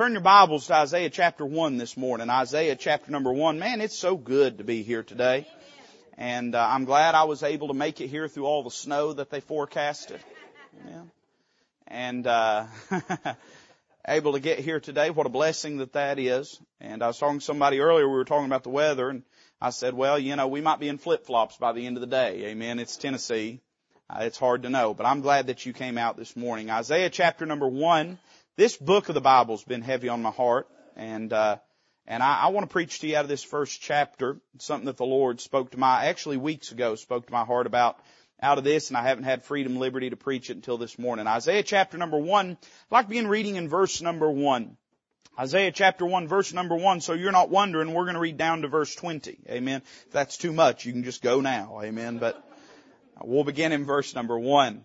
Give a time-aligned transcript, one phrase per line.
[0.00, 2.30] Turn your Bibles to Isaiah chapter 1 this morning.
[2.30, 3.58] Isaiah chapter number 1.
[3.58, 5.46] Man, it's so good to be here today.
[6.16, 9.12] And uh, I'm glad I was able to make it here through all the snow
[9.12, 10.18] that they forecasted.
[10.88, 11.02] Yeah.
[11.86, 12.64] And uh,
[14.08, 15.10] able to get here today.
[15.10, 16.58] What a blessing that that is.
[16.80, 19.22] And I was talking to somebody earlier, we were talking about the weather, and
[19.60, 22.06] I said, well, you know, we might be in flip-flops by the end of the
[22.06, 22.46] day.
[22.46, 22.78] Amen.
[22.78, 23.60] It's Tennessee.
[24.08, 26.70] Uh, it's hard to know, but I'm glad that you came out this morning.
[26.70, 28.18] Isaiah chapter number 1
[28.60, 31.56] this book of the Bible's been heavy on my heart, and uh,
[32.06, 34.98] and I, I want to preach to you out of this first chapter, something that
[34.98, 37.98] the Lord spoke to my actually weeks ago spoke to my heart about
[38.42, 41.26] out of this, and I haven't had freedom, liberty to preach it until this morning.
[41.26, 42.50] Isaiah chapter number one.
[42.50, 44.76] I'd like to begin reading in verse number one.
[45.38, 48.60] Isaiah chapter 1 verse number 1, so you're not wondering, we're going to read down
[48.60, 49.38] to verse 20.
[49.48, 49.80] Amen.
[50.06, 51.80] If that's too much, you can just go now.
[51.82, 52.18] Amen.
[52.18, 52.44] But
[53.22, 54.84] we'll begin in verse number 1.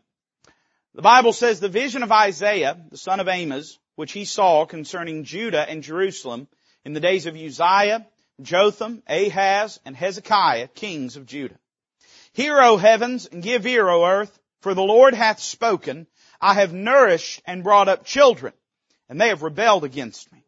[0.95, 5.26] The Bible says the vision of Isaiah, the son of Amos, which he saw concerning
[5.26, 6.48] Judah and Jerusalem
[6.86, 8.08] in the days of Uzziah,
[8.41, 11.59] Jotham, Ahaz, and Hezekiah, kings of Judah.
[12.31, 16.08] Hear, O heavens, and give ear, O earth, for the Lord hath spoken.
[16.39, 18.53] I have nourished and brought up children,
[19.09, 20.45] and they have rebelled against me.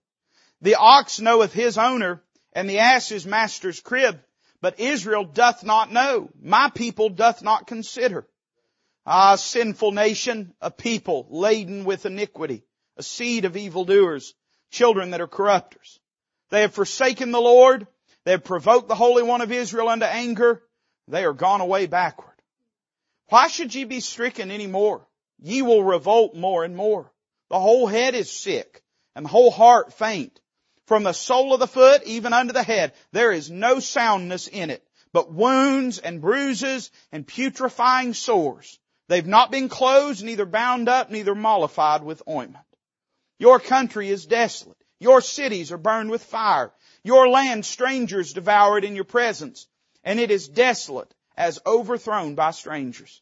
[0.61, 4.22] The ox knoweth his owner, and the ass his master's crib,
[4.61, 6.29] but Israel doth not know.
[6.41, 8.25] My people doth not consider.
[9.09, 12.66] Ah, sinful nation, a people laden with iniquity,
[12.97, 14.33] a seed of evildoers,
[14.69, 16.02] children that are corrupters.
[16.50, 17.88] They have forsaken the Lord.
[18.25, 20.61] They have provoked the Holy One of Israel unto anger.
[21.08, 22.35] They are gone away backward.
[23.30, 25.08] Why should ye be stricken any more?
[25.39, 27.09] Ye will revolt more and more.
[27.50, 28.83] The whole head is sick
[29.16, 30.41] and the whole heart faint.
[30.85, 34.69] From the sole of the foot even unto the head, there is no soundness in
[34.69, 38.80] it, but wounds and bruises and putrefying sores.
[39.08, 42.66] They've not been closed, neither bound up, neither mollified with ointment.
[43.39, 44.77] Your country is desolate.
[45.00, 46.73] Your cities are burned with fire.
[47.03, 49.67] Your land strangers devour it in your presence.
[50.03, 53.22] And it is desolate as overthrown by strangers.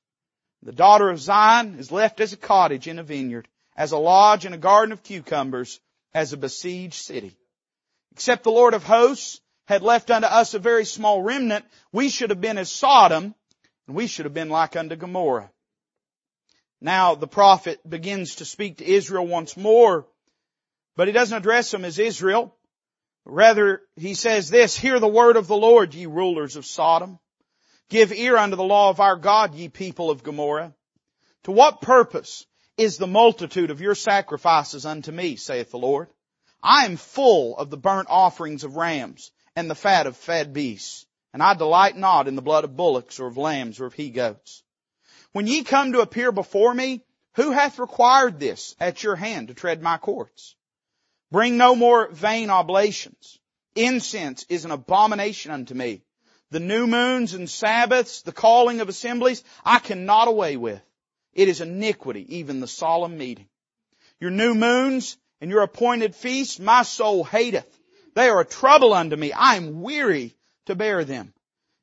[0.64, 4.46] The daughter of Zion is left as a cottage in a vineyard, as a lodge
[4.46, 5.80] in a garden of cucumbers,
[6.14, 7.38] as a besieged city.
[8.14, 12.30] Except the Lord of hosts had left unto us a very small remnant, we should
[12.30, 13.36] have been as Sodom,
[13.88, 15.52] and we should have been like unto Gomorrah.
[16.86, 20.06] Now the prophet begins to speak to Israel once more,
[20.96, 22.56] but he doesn't address them as Israel.
[23.26, 27.18] Rather, he says this, hear the word of the Lord, ye rulers of Sodom.
[27.90, 30.76] Give ear unto the law of our God, ye people of Gomorrah.
[31.46, 32.46] To what purpose
[32.78, 36.08] is the multitude of your sacrifices unto me, saith the Lord?
[36.62, 41.08] I am full of the burnt offerings of rams and the fat of fed beasts,
[41.34, 44.12] and I delight not in the blood of bullocks or of lambs or of he
[44.12, 44.62] goats.
[45.36, 47.02] When ye come to appear before me,
[47.34, 50.56] who hath required this at your hand to tread my courts?
[51.30, 53.38] Bring no more vain oblations.
[53.76, 56.04] Incense is an abomination unto me.
[56.52, 60.82] The new moons and Sabbaths, the calling of assemblies, I cannot away with.
[61.34, 63.50] It is iniquity, even the solemn meeting.
[64.22, 67.78] Your new moons and your appointed feasts, my soul hateth.
[68.14, 69.34] They are a trouble unto me.
[69.34, 70.34] I am weary
[70.68, 71.34] to bear them.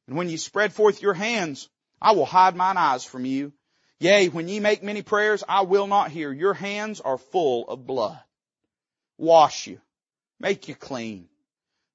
[0.08, 1.69] And when ye spread forth your hands,
[2.02, 3.52] I will hide mine eyes from you.
[4.00, 6.32] Yea, when ye make many prayers, I will not hear.
[6.32, 8.18] Your hands are full of blood.
[9.16, 9.80] Wash you.
[10.40, 11.28] Make you clean.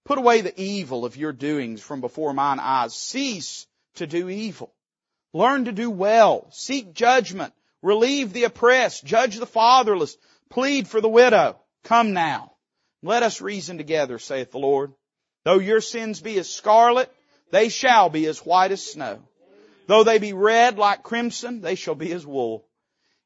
[0.06, 2.96] Put away the evil of your doings from before mine eyes.
[2.96, 4.74] Cease to do evil.
[5.34, 6.48] Learn to do well.
[6.52, 7.54] Seek judgment.
[7.82, 9.04] Relieve the oppressed.
[9.04, 10.16] Judge the fatherless.
[10.50, 11.60] Plead for the widow.
[11.84, 12.54] Come now.
[13.04, 14.94] Let us reason together, saith the Lord.
[15.44, 17.12] Though your sins be as scarlet,
[17.52, 19.22] they shall be as white as snow.
[19.88, 22.68] Though they be red like crimson, they shall be as wool.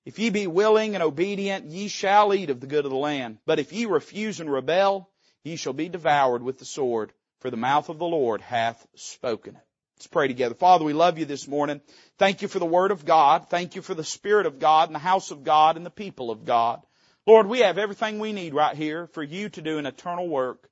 [0.06, 3.40] If ye be willing and obedient, ye shall eat of the good of the land.
[3.46, 5.10] But if ye refuse and rebel,
[5.44, 9.56] ye shall be devoured with the sword, for the mouth of the Lord hath spoken
[9.56, 9.62] it.
[9.98, 10.56] Let's pray together.
[10.56, 11.82] Father, we love you this morning.
[12.18, 13.50] Thank you for the Word of God.
[13.50, 16.32] Thank you for the Spirit of God and the house of God and the people
[16.32, 16.82] of God.
[17.28, 20.68] Lord, we have everything we need right here for you to do an eternal work.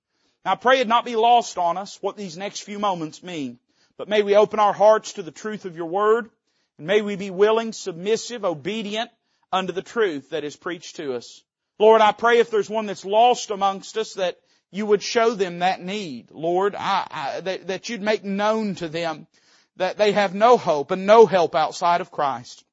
[0.45, 3.59] Now I pray it not be lost on us what these next few moments mean.
[3.99, 6.29] But may we open our hearts to the truth of your word,
[6.77, 9.11] and may we be willing, submissive, obedient
[9.51, 11.43] unto the truth that is preached to us.
[11.79, 14.39] Lord, I pray if there's one that's lost amongst us that
[14.71, 16.31] you would show them that need.
[16.31, 19.27] Lord, I, I, that, that you'd make known to them
[19.75, 22.63] that they have no hope and no help outside of Christ.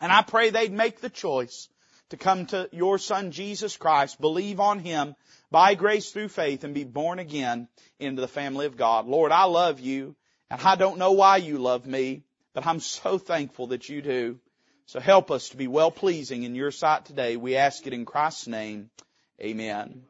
[0.00, 1.68] And I pray they'd make the choice
[2.08, 5.14] to come to your Son Jesus Christ, believe on Him
[5.52, 7.68] by grace through faith and be born again
[8.00, 9.06] into the family of God.
[9.06, 10.16] Lord, I love you.
[10.54, 12.22] And I don't know why you love me,
[12.52, 14.38] but I'm so thankful that you do.
[14.86, 17.36] So help us to be well pleasing in your sight today.
[17.36, 18.88] We ask it in Christ's name.
[19.40, 20.04] Amen.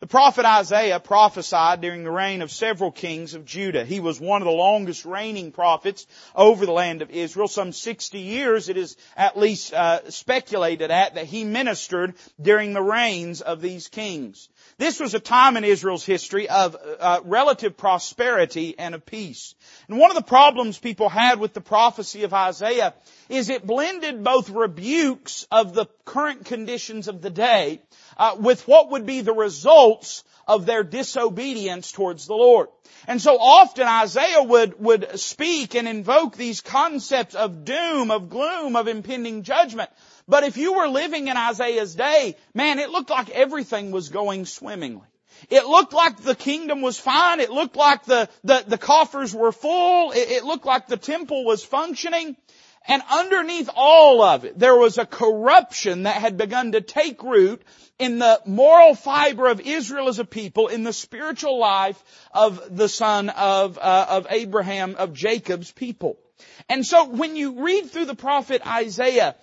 [0.00, 3.84] The prophet Isaiah prophesied during the reign of several kings of Judah.
[3.84, 7.48] He was one of the longest reigning prophets over the land of Israel.
[7.48, 12.82] Some 60 years it is at least uh, speculated at that he ministered during the
[12.82, 14.48] reigns of these kings.
[14.78, 19.54] This was a time in Israel's history of uh, relative prosperity and of peace.
[19.88, 22.92] And one of the problems people had with the prophecy of Isaiah
[23.30, 27.80] is it blended both rebukes of the current conditions of the day
[28.18, 32.68] uh, with what would be the results of their disobedience towards the Lord.
[33.08, 38.76] And so often Isaiah would, would speak and invoke these concepts of doom, of gloom,
[38.76, 39.90] of impending judgment.
[40.28, 44.44] But if you were living in Isaiah's day, man, it looked like everything was going
[44.44, 45.06] swimmingly.
[45.50, 47.40] It looked like the kingdom was fine.
[47.40, 50.12] It looked like the, the, the coffers were full.
[50.12, 52.36] It, it looked like the temple was functioning.
[52.88, 57.62] And underneath all of it, there was a corruption that had begun to take root
[57.98, 62.02] in the moral fiber of Israel as a people, in the spiritual life
[62.32, 66.18] of the son of, uh, of Abraham, of Jacob's people.
[66.68, 69.34] And so when you read through the prophet Isaiah,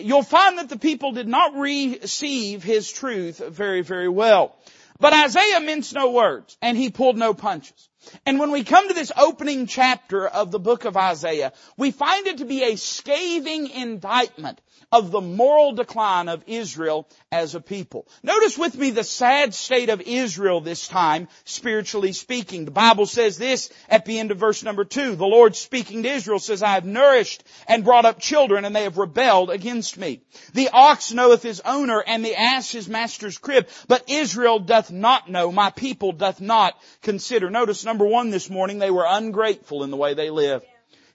[0.00, 4.56] you'll find that the people did not receive his truth very, very well.
[5.00, 7.88] But Isaiah minced no words, and he pulled no punches.
[8.26, 12.26] And when we come to this opening chapter of the book of Isaiah, we find
[12.26, 14.60] it to be a scathing indictment
[14.92, 18.06] of the moral decline of Israel as a people.
[18.22, 22.64] Notice with me the sad state of Israel this time, spiritually speaking.
[22.64, 25.16] The Bible says this at the end of verse number two.
[25.16, 28.84] The Lord speaking to Israel says, I have nourished and brought up children and they
[28.84, 30.22] have rebelled against me.
[30.52, 35.28] The ox knoweth his owner and the ass his master's crib, but Israel doth not
[35.28, 37.50] know, my people doth not consider.
[37.50, 40.64] Notice number one this morning, they were ungrateful in the way they live.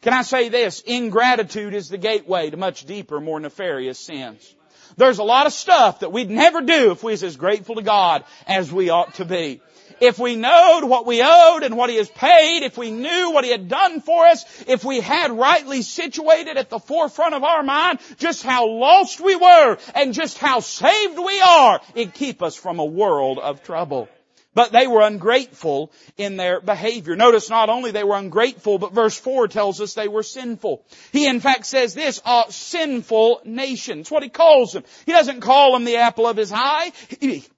[0.02, 0.80] Can I say this?
[0.80, 4.56] Ingratitude is the gateway to much deeper, more nefarious sins.
[4.96, 7.82] There's a lot of stuff that we'd never do if we was as grateful to
[7.82, 9.62] God as we ought to be.
[10.00, 13.44] If we knowed what we owed and what He has paid, if we knew what
[13.44, 17.64] He had done for us, if we had rightly situated at the forefront of our
[17.64, 22.56] mind just how lost we were and just how saved we are, it'd keep us
[22.56, 24.08] from a world of trouble.
[24.56, 27.16] But they were ungrateful in their behavior.
[27.16, 30.84] Notice not only they were ungrateful, but verse 4 tells us they were sinful.
[31.12, 34.00] He in fact says this, a sinful nation.
[34.00, 34.84] It's what he calls them.
[35.06, 36.92] He doesn't call them the apple of his eye.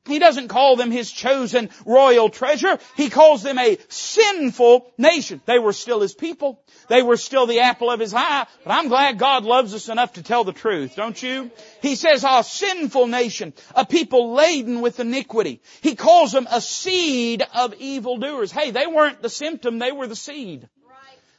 [0.06, 2.80] He doesn't call them his chosen royal treasure.
[2.98, 5.42] He calls them a sinful nation.
[5.46, 6.64] They were still his people.
[6.90, 8.48] They were still the apple of his eye.
[8.64, 11.52] But I'm glad God loves us enough to tell the truth, don't you?
[11.84, 15.62] He says a sinful nation, a people laden with iniquity.
[15.82, 18.52] He calls them a seed of evildoers.
[18.52, 20.68] Hey, they weren't the symptom, they were the seed.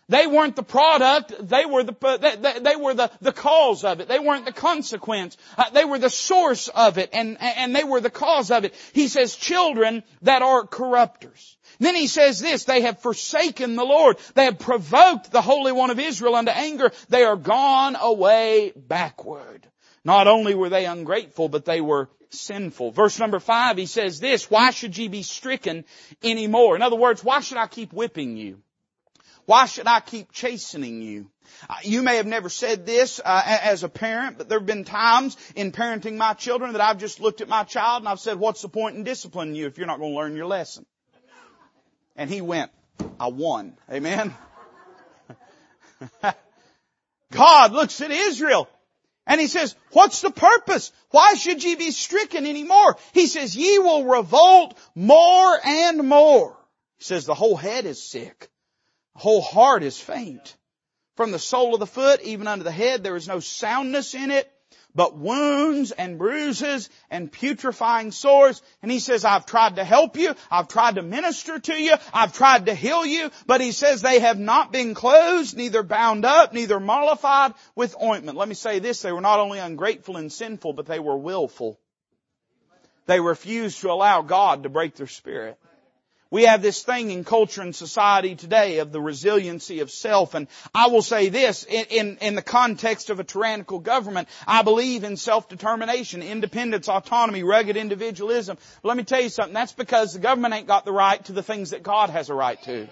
[0.09, 4.09] They weren't the product, they were the, they, they were the, the cause of it.
[4.09, 5.37] They weren't the consequence.
[5.57, 8.75] Uh, they were the source of it and, and they were the cause of it.
[8.93, 11.57] He says children that are corrupters.
[11.79, 14.19] Then he says this, they have forsaken the Lord.
[14.35, 16.93] They have provoked the Holy One of Israel unto anger.
[17.09, 19.67] They are gone away backward.
[20.05, 22.91] Not only were they ungrateful, but they were sinful.
[22.91, 25.85] Verse number five, he says this, why should ye be stricken
[26.23, 26.77] anymore?
[26.77, 28.63] In other words, why should I keep whipping you?
[29.47, 31.31] Why should I keep chastening you?
[31.69, 34.85] Uh, you may have never said this uh, as a parent, but there have been
[34.85, 38.39] times in parenting my children that I've just looked at my child and I've said,
[38.39, 40.87] what's the point in disciplining you if you're not going to learn your lesson?
[42.17, 42.71] And he went,
[43.19, 43.77] I won.
[43.91, 44.35] Amen?
[47.33, 48.69] God looks at Israel
[49.27, 50.93] and he says, what's the purpose?
[51.11, 52.97] Why should ye be stricken anymore?
[53.13, 56.57] He says, ye will revolt more and more.
[56.99, 58.51] He says, the whole head is sick.
[59.15, 60.57] Whole heart is faint.
[61.17, 64.31] From the sole of the foot even under the head, there is no soundness in
[64.31, 64.51] it
[64.95, 68.63] but wounds and bruises and putrefying sores.
[68.83, 70.35] And he says, I've tried to help you.
[70.51, 71.95] I've tried to minister to you.
[72.13, 73.31] I've tried to heal you.
[73.47, 78.37] But he says they have not been closed, neither bound up, neither mollified with ointment.
[78.37, 79.03] Let me say this.
[79.03, 81.79] They were not only ungrateful and sinful, but they were willful.
[83.07, 85.59] They refused to allow God to break their spirit.
[86.33, 90.33] We have this thing in culture and society today of the resiliency of self.
[90.35, 94.63] And I will say this, in, in, in the context of a tyrannical government, I
[94.63, 98.57] believe in self-determination, independence, autonomy, rugged individualism.
[98.83, 101.33] But let me tell you something, that's because the government ain't got the right to
[101.33, 102.89] the things that God has a right to.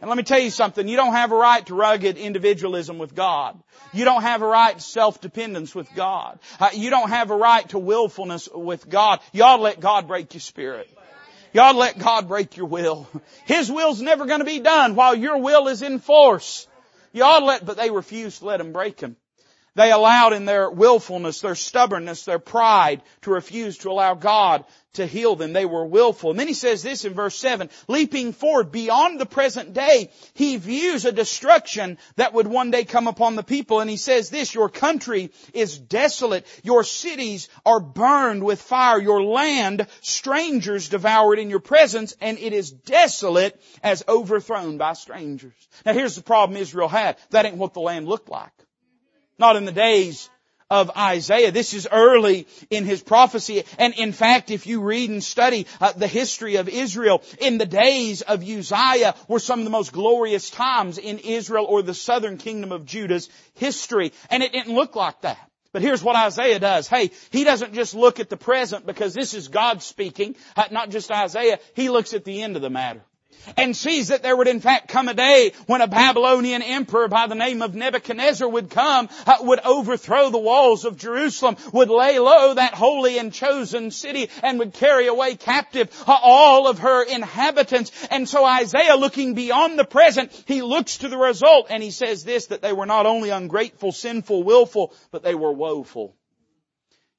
[0.00, 3.12] And let me tell you something, you don't have a right to rugged individualism with
[3.12, 3.58] God.
[3.92, 6.38] You don't have a right to self-dependence with God.
[6.60, 9.18] Uh, you don't have a right to willfulness with God.
[9.32, 10.88] You ought to let God break your spirit.
[11.52, 13.08] You ought to let God break your will.
[13.46, 16.66] His will's never going to be done while your will is in force.
[17.12, 19.16] You ought to let, but they refused to let him break him.
[19.78, 25.06] They allowed in their willfulness, their stubbornness, their pride to refuse to allow God to
[25.06, 25.52] heal them.
[25.52, 26.30] They were willful.
[26.30, 30.56] And then he says this in verse 7, leaping forward beyond the present day, he
[30.56, 33.78] views a destruction that would one day come upon the people.
[33.78, 36.44] And he says this, your country is desolate.
[36.64, 39.00] Your cities are burned with fire.
[39.00, 44.94] Your land, strangers devour it in your presence, and it is desolate as overthrown by
[44.94, 45.54] strangers.
[45.86, 47.16] Now here's the problem Israel had.
[47.30, 48.50] That ain't what the land looked like.
[49.38, 50.30] Not in the days
[50.70, 51.50] of Isaiah.
[51.50, 53.64] This is early in his prophecy.
[53.78, 57.66] And in fact, if you read and study uh, the history of Israel, in the
[57.66, 62.36] days of Uzziah were some of the most glorious times in Israel or the southern
[62.36, 64.12] kingdom of Judah's history.
[64.30, 65.38] And it didn't look like that.
[65.72, 66.88] But here's what Isaiah does.
[66.88, 70.90] Hey, he doesn't just look at the present because this is God speaking, uh, not
[70.90, 71.58] just Isaiah.
[71.74, 73.02] He looks at the end of the matter
[73.56, 77.26] and sees that there would in fact come a day when a Babylonian emperor by
[77.26, 82.18] the name of Nebuchadnezzar would come, uh, would overthrow the walls of Jerusalem, would lay
[82.18, 87.02] low that holy and chosen city and would carry away captive uh, all of her
[87.02, 87.90] inhabitants.
[88.10, 92.24] And so Isaiah looking beyond the present, he looks to the result and he says
[92.24, 96.14] this, that they were not only ungrateful, sinful, willful, but they were woeful.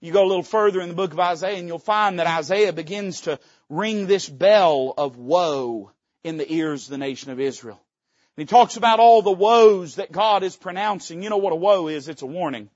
[0.01, 2.71] You go a little further in the book of Isaiah and you'll find that Isaiah
[2.71, 5.91] begins to ring this bell of woe
[6.23, 7.79] in the ears of the nation of Israel.
[8.35, 11.23] And he talks about all the woes that God is pronouncing.
[11.23, 12.07] You know what a woe is?
[12.07, 12.69] It's a warning.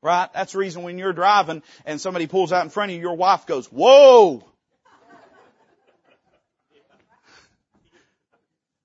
[0.00, 0.28] Right?
[0.32, 3.16] That's the reason when you're driving and somebody pulls out in front of you, your
[3.16, 4.44] wife goes, whoa!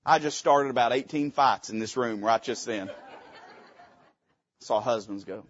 [0.06, 2.90] I just started about 18 fights in this room right just then.
[4.60, 5.46] Saw husbands go.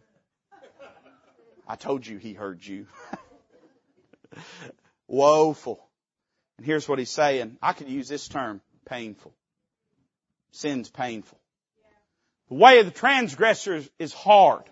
[1.67, 2.85] I told you he heard you.
[5.07, 5.87] Woeful.
[6.57, 7.57] And here's what he's saying.
[7.61, 9.33] I could use this term, painful.
[10.51, 11.39] Sin's painful.
[12.49, 14.63] The way of the transgressor is hard.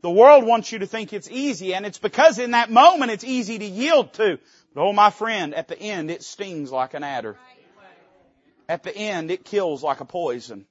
[0.00, 3.24] The world wants you to think it's easy, and it's because in that moment it's
[3.24, 4.38] easy to yield to.
[4.74, 7.36] But oh my friend, at the end it stings like an adder.
[8.68, 10.66] At the end it kills like a poison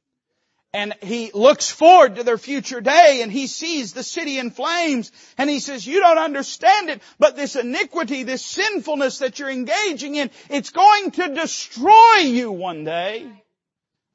[0.74, 5.12] and he looks forward to their future day and he sees the city in flames
[5.38, 10.16] and he says, you don't understand it, but this iniquity, this sinfulness that you're engaging
[10.16, 13.28] in, it's going to destroy you one day.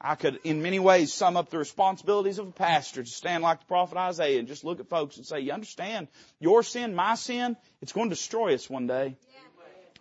[0.04, 3.60] I could in many ways sum up the responsibilities of a pastor to stand like
[3.60, 6.08] the prophet Isaiah and just look at folks and say, you understand
[6.40, 9.16] your sin, my sin, it's going to destroy us one day.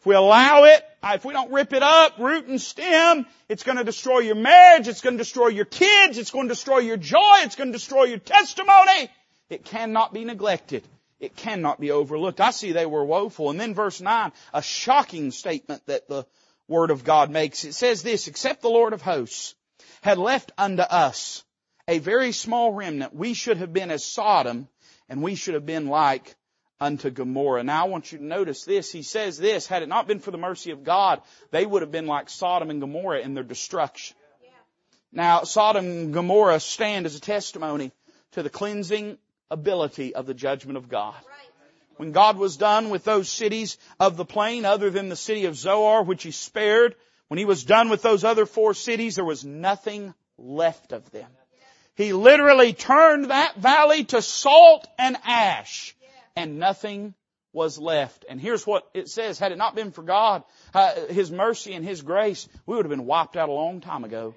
[0.02, 3.62] If we allow it, uh, if we don't rip it up, root and stem, it's
[3.62, 6.80] going to destroy your marriage, it's going to destroy your kids, it's going to destroy
[6.80, 9.12] your joy, it's going to destroy your testimony.
[9.52, 10.84] It cannot be neglected.
[11.20, 12.42] It cannot be overlooked.
[12.42, 13.52] I see they were woeful.
[13.52, 16.26] And then verse 9, a shocking statement that the
[16.68, 17.64] Word of God makes.
[17.64, 19.54] It says this, except the Lord of hosts
[20.02, 21.44] had left unto us
[21.88, 24.68] a very small remnant, we should have been as Sodom,
[25.10, 26.36] and we should have been like
[26.82, 27.64] unto Gomorrah.
[27.64, 28.92] Now I want you to notice this.
[28.92, 31.22] He says this, had it not been for the mercy of God,
[31.52, 34.18] they would have been like Sodom and Gomorrah in their destruction.
[35.14, 37.92] Now Sodom and Gomorrah stand as a testimony
[38.32, 39.20] to the cleansing
[39.52, 41.16] ability of the judgment of God.
[41.98, 45.56] When God was done with those cities of the plain, other than the city of
[45.56, 46.96] Zoar, which He spared,
[47.28, 51.30] when He was done with those other four cities, there was nothing left of them.
[51.94, 55.96] He literally turned that valley to salt and ash
[56.42, 57.14] and nothing
[57.54, 58.26] was left.
[58.28, 60.44] And here's what it says, had it not been for God,
[60.74, 64.04] uh, His mercy and His grace, we would have been wiped out a long time
[64.04, 64.34] ago.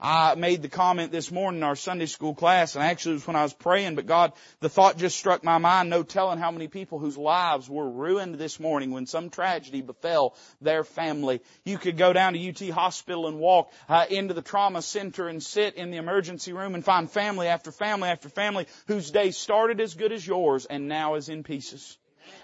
[0.00, 3.26] I made the comment this morning in our Sunday school class, and actually it was
[3.26, 6.52] when I was praying, but God, the thought just struck my mind, no telling how
[6.52, 11.40] many people whose lives were ruined this morning when some tragedy befell their family.
[11.64, 15.42] You could go down to UT hospital and walk uh, into the trauma center and
[15.42, 19.80] sit in the emergency room and find family after family after family whose day started
[19.80, 21.98] as good as yours and now is in pieces.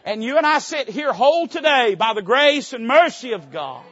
[0.04, 3.84] And you and I sit here whole today by the grace and mercy of God.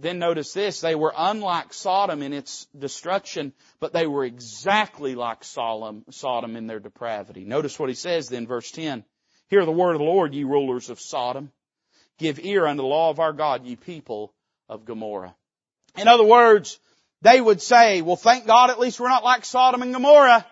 [0.00, 5.42] Then notice this, they were unlike Sodom in its destruction, but they were exactly like
[5.42, 6.04] Sodom,
[6.56, 7.44] in their depravity.
[7.44, 9.04] Notice what he says then, verse 10.
[9.48, 11.50] Hear the word of the Lord, ye rulers of Sodom.
[12.18, 14.32] Give ear unto the law of our God, ye people
[14.68, 15.34] of Gomorrah.
[15.96, 16.78] In other words,
[17.22, 20.46] they would say, well thank God at least we're not like Sodom and Gomorrah.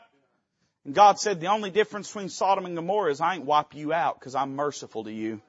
[0.84, 3.92] And God said the only difference between Sodom and Gomorrah is I ain't wipe you
[3.92, 5.40] out because I'm merciful to you.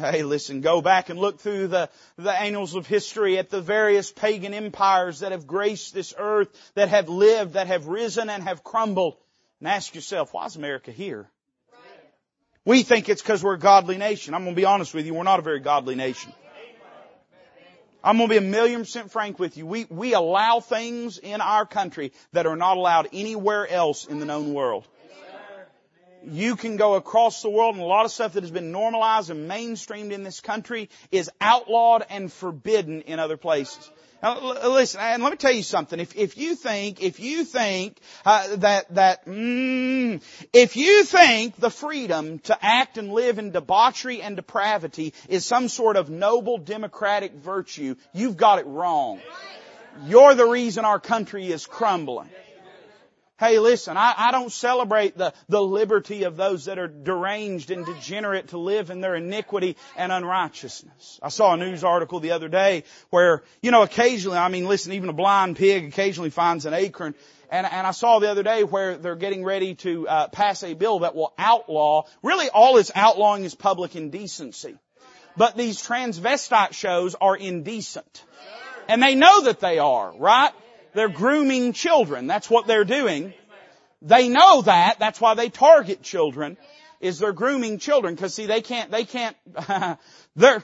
[0.00, 4.10] Hey, listen, go back and look through the, the annals of history at the various
[4.10, 8.64] pagan empires that have graced this earth, that have lived, that have risen and have
[8.64, 9.16] crumbled.
[9.60, 11.28] And ask yourself, why is America here?
[12.64, 14.32] We think it's because we're a godly nation.
[14.32, 16.32] I'm going to be honest with you, we're not a very godly nation.
[18.02, 19.66] I'm going to be a million percent frank with you.
[19.66, 24.24] We, we allow things in our country that are not allowed anywhere else in the
[24.24, 24.88] known world.
[26.24, 29.30] You can go across the world and a lot of stuff that has been normalized
[29.30, 33.90] and mainstreamed in this country is outlawed and forbidden in other places.
[34.22, 35.98] Now, listen, and let me tell you something.
[35.98, 40.20] If, if you think, if you think uh, that that, mm,
[40.52, 45.68] if you think the freedom to act and live in debauchery and depravity is some
[45.68, 49.20] sort of noble democratic virtue, you've got it wrong.
[50.06, 52.28] You're the reason our country is crumbling.
[53.40, 57.86] Hey, listen, I, I don't celebrate the, the liberty of those that are deranged and
[57.86, 61.18] degenerate to live in their iniquity and unrighteousness.
[61.22, 64.92] I saw a news article the other day where, you know, occasionally, I mean, listen,
[64.92, 67.14] even a blind pig occasionally finds an acorn.
[67.50, 70.74] And, and I saw the other day where they're getting ready to uh, pass a
[70.74, 74.76] bill that will outlaw, really all it's outlawing is public indecency.
[75.38, 78.22] But these transvestite shows are indecent.
[78.86, 80.52] And they know that they are, right?
[80.94, 82.26] They're grooming children.
[82.26, 83.32] That's what they're doing.
[84.02, 84.98] They know that.
[84.98, 86.56] That's why they target children.
[87.00, 89.36] Is they're grooming children because see they can't they can't
[90.36, 90.62] their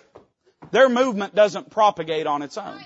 [0.71, 2.79] their movement doesn't propagate on its own.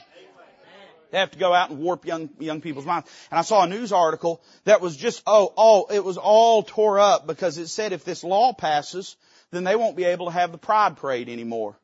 [1.11, 3.11] They have to go out and warp young young people's minds.
[3.31, 7.01] And I saw a news article that was just oh oh it was all tore
[7.01, 9.17] up because it said if this law passes,
[9.51, 11.77] then they won't be able to have the pride parade anymore.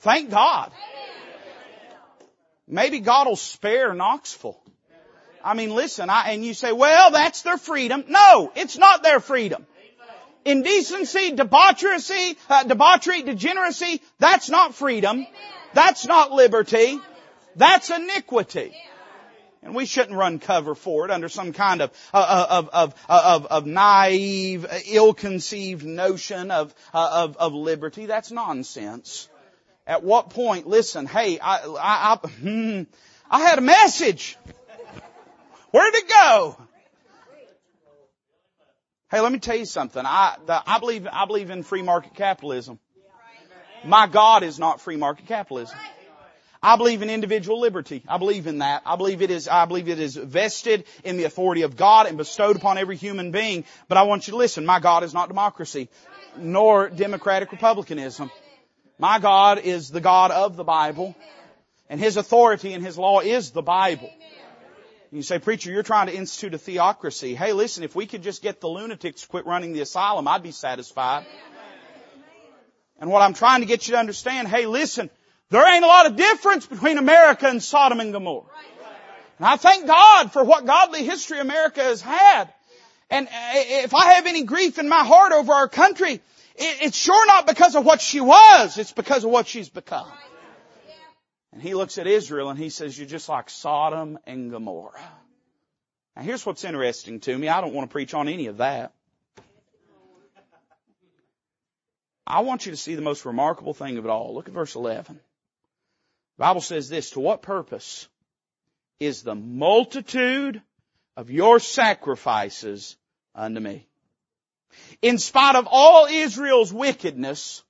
[0.00, 0.72] Thank God.
[2.68, 4.60] Maybe God will spare Knoxville.
[5.44, 8.04] I mean, listen, I, and you say, well, that's their freedom.
[8.08, 9.66] No, it's not their freedom.
[10.44, 11.98] Indecency, debauchery,
[12.48, 15.26] uh, debauchery, degeneracy, that's not freedom.
[15.74, 17.00] That's not liberty.
[17.56, 18.74] That's iniquity.
[19.62, 23.46] And we shouldn't run cover for it under some kind of, uh, of, of, of,
[23.46, 28.06] of naive, ill-conceived notion of, uh, of, of liberty.
[28.06, 29.28] That's nonsense.
[29.92, 31.76] At what point, listen, hey, I, I,
[32.14, 32.82] I, hmm,
[33.30, 34.38] I had a message.
[35.70, 36.56] Where'd it go?
[39.10, 40.02] Hey, let me tell you something.
[40.02, 42.78] I, the, I believe, I believe in free market capitalism.
[43.84, 45.76] My God is not free market capitalism.
[46.62, 48.02] I believe in individual liberty.
[48.08, 48.84] I believe in that.
[48.86, 52.16] I believe it is, I believe it is vested in the authority of God and
[52.16, 53.66] bestowed upon every human being.
[53.88, 54.64] But I want you to listen.
[54.64, 55.90] My God is not democracy,
[56.38, 58.30] nor democratic republicanism.
[59.02, 61.16] My God is the God of the Bible,
[61.88, 64.08] and His authority and His law is the Bible.
[65.10, 67.34] You say, preacher, you're trying to institute a theocracy.
[67.34, 70.44] Hey, listen, if we could just get the lunatics to quit running the asylum, I'd
[70.44, 71.26] be satisfied.
[73.00, 75.10] And what I'm trying to get you to understand, hey, listen,
[75.50, 78.46] there ain't a lot of difference between America and Sodom and Gomorrah.
[79.38, 82.44] And I thank God for what godly history America has had.
[83.10, 86.20] And uh, if I have any grief in my heart over our country,
[86.62, 90.10] it's sure not because of what she was, it's because of what she's become.
[91.52, 95.00] And he looks at Israel and he says, you're just like Sodom and Gomorrah.
[96.16, 97.48] Now here's what's interesting to me.
[97.48, 98.92] I don't want to preach on any of that.
[102.26, 104.34] I want you to see the most remarkable thing of it all.
[104.34, 105.16] Look at verse 11.
[105.16, 105.20] The
[106.38, 108.08] Bible says this, to what purpose
[109.00, 110.62] is the multitude
[111.16, 112.96] of your sacrifices
[113.34, 113.86] unto me?
[115.00, 117.62] In spite of all Israel's wickedness,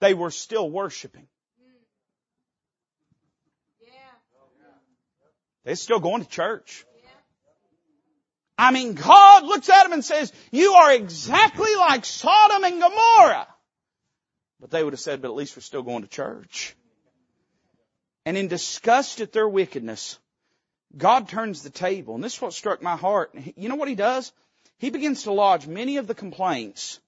[0.00, 1.26] they were still worshiping.
[5.64, 6.84] They're still going to church.
[8.56, 13.46] I mean, God looks at them and says, you are exactly like Sodom and Gomorrah.
[14.60, 16.76] But they would have said, but at least we're still going to church.
[18.26, 20.18] And in disgust at their wickedness,
[20.96, 22.14] God turns the table.
[22.14, 23.34] And this is what struck my heart.
[23.56, 24.32] You know what He does?
[24.80, 27.00] He begins to lodge many of the complaints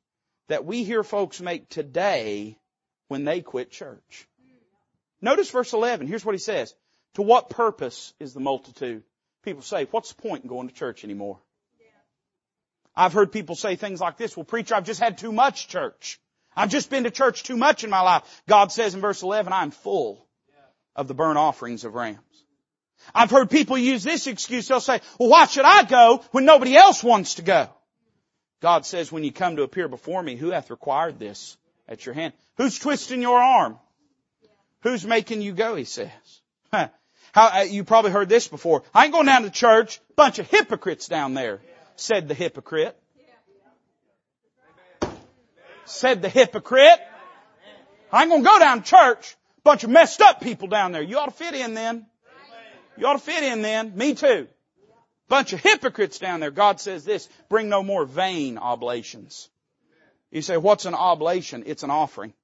[0.48, 2.58] that we hear folks make today
[3.08, 4.28] when they quit church.
[5.22, 6.06] Notice verse 11.
[6.06, 6.74] Here's what he says.
[7.14, 9.04] To what purpose is the multitude?
[9.42, 11.38] People say, what's the point in going to church anymore?
[12.94, 16.20] I've heard people say things like this, well preacher, I've just had too much church.
[16.54, 18.42] I've just been to church too much in my life.
[18.46, 20.26] God says in verse 11, I'm full
[20.94, 22.18] of the burnt offerings of rams.
[23.15, 24.69] I've heard people use this excuse.
[24.69, 27.69] They'll say, well, why should I go when nobody else wants to go?
[28.61, 31.57] God says, when you come to appear before me, who hath required this
[31.88, 32.33] at your hand?
[32.57, 33.79] Who's twisting your arm?
[34.83, 36.11] Who's making you go, he says.
[36.73, 36.91] How,
[37.61, 38.83] uh, you probably heard this before.
[38.95, 40.01] I ain't going down to church.
[40.17, 41.61] Bunch of hypocrites down there,
[41.97, 42.97] said the hypocrite.
[45.85, 47.01] Said the hypocrite.
[48.12, 49.37] I ain't gonna go down to church.
[49.65, 51.03] Bunch of messed up people down there.
[51.03, 52.07] You ought to fit in then.
[52.96, 53.96] You ought to fit in then.
[53.96, 54.48] Me too.
[55.28, 56.50] Bunch of hypocrites down there.
[56.50, 59.48] God says this, bring no more vain oblations.
[60.31, 61.64] You say, what's an oblation?
[61.66, 62.35] It's an offering.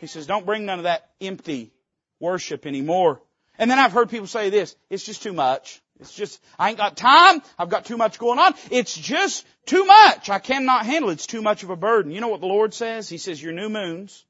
[0.00, 1.72] He says, don't bring none of that empty
[2.18, 3.20] worship anymore.
[3.58, 5.82] And then I've heard people say this, it's just too much.
[5.98, 7.42] It's just, I ain't got time.
[7.58, 8.54] I've got too much going on.
[8.70, 10.30] It's just too much.
[10.30, 11.14] I cannot handle it.
[11.14, 12.12] It's too much of a burden.
[12.12, 13.08] You know what the Lord says?
[13.08, 14.24] He says, your new moons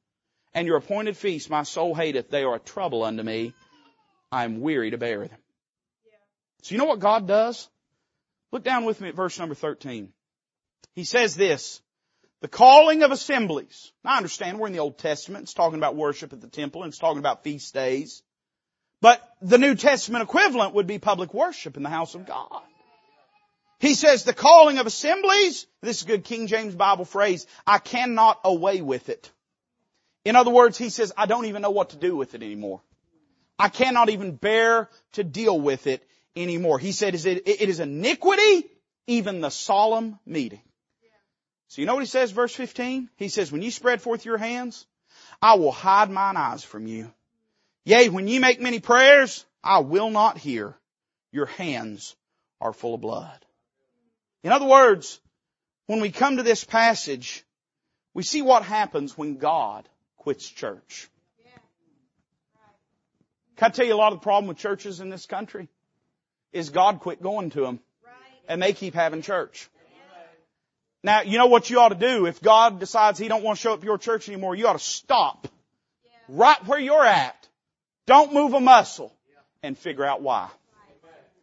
[0.52, 2.28] and your appointed feasts my soul hateth.
[2.28, 3.54] They are a trouble unto me.
[4.32, 5.38] I am weary to bear them.
[6.62, 7.68] So you know what God does?
[8.52, 10.12] Look down with me at verse number 13.
[10.94, 11.80] He says this,
[12.40, 13.92] the calling of assemblies.
[14.04, 15.44] Now I understand we're in the Old Testament.
[15.44, 18.22] It's talking about worship at the temple and it's talking about feast days.
[19.00, 22.62] But the New Testament equivalent would be public worship in the house of God.
[23.78, 27.78] He says the calling of assemblies, this is a good King James Bible phrase, I
[27.78, 29.30] cannot away with it.
[30.26, 32.82] In other words, he says, I don't even know what to do with it anymore.
[33.58, 36.78] I cannot even bear to deal with it anymore.
[36.78, 38.70] He said, it is iniquity,
[39.06, 40.62] even the solemn meeting.
[41.68, 43.08] So you know what he says, verse 15?
[43.16, 44.86] He says, when you spread forth your hands,
[45.40, 47.12] I will hide mine eyes from you.
[47.84, 50.74] Yea, when ye make many prayers, I will not hear.
[51.32, 52.16] Your hands
[52.60, 53.38] are full of blood.
[54.42, 55.20] In other words,
[55.86, 57.44] when we come to this passage,
[58.14, 61.08] we see what happens when God quits church.
[63.56, 65.68] Can I tell you a lot of the problem with churches in this country?
[66.52, 67.80] Is God quit going to them.
[68.48, 69.68] And they keep having church.
[71.02, 72.26] Now, you know what you ought to do?
[72.26, 74.78] If God decides He don't want to show up your church anymore, you ought to
[74.78, 75.48] stop.
[76.28, 77.48] Right where you're at.
[78.06, 79.14] Don't move a muscle
[79.62, 80.48] and figure out why.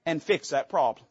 [0.05, 1.05] And fix that problem.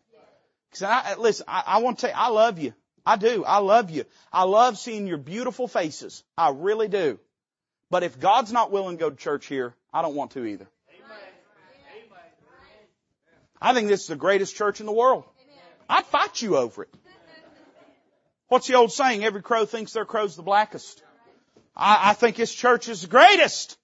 [0.73, 2.75] Cause I, listen, I, I want to tell you, I love you.
[3.05, 3.45] I do.
[3.45, 4.05] I love you.
[4.33, 6.25] I love seeing your beautiful faces.
[6.37, 7.19] I really do.
[7.91, 10.67] But if God's not willing to go to church here, I don't want to either.
[13.61, 15.25] I think this is the greatest church in the world.
[15.89, 16.95] I'd fight you over it.
[18.49, 19.25] What's the old saying?
[19.25, 21.03] Every crow thinks their crow's the blackest.
[21.77, 23.77] I, I think this church is the greatest.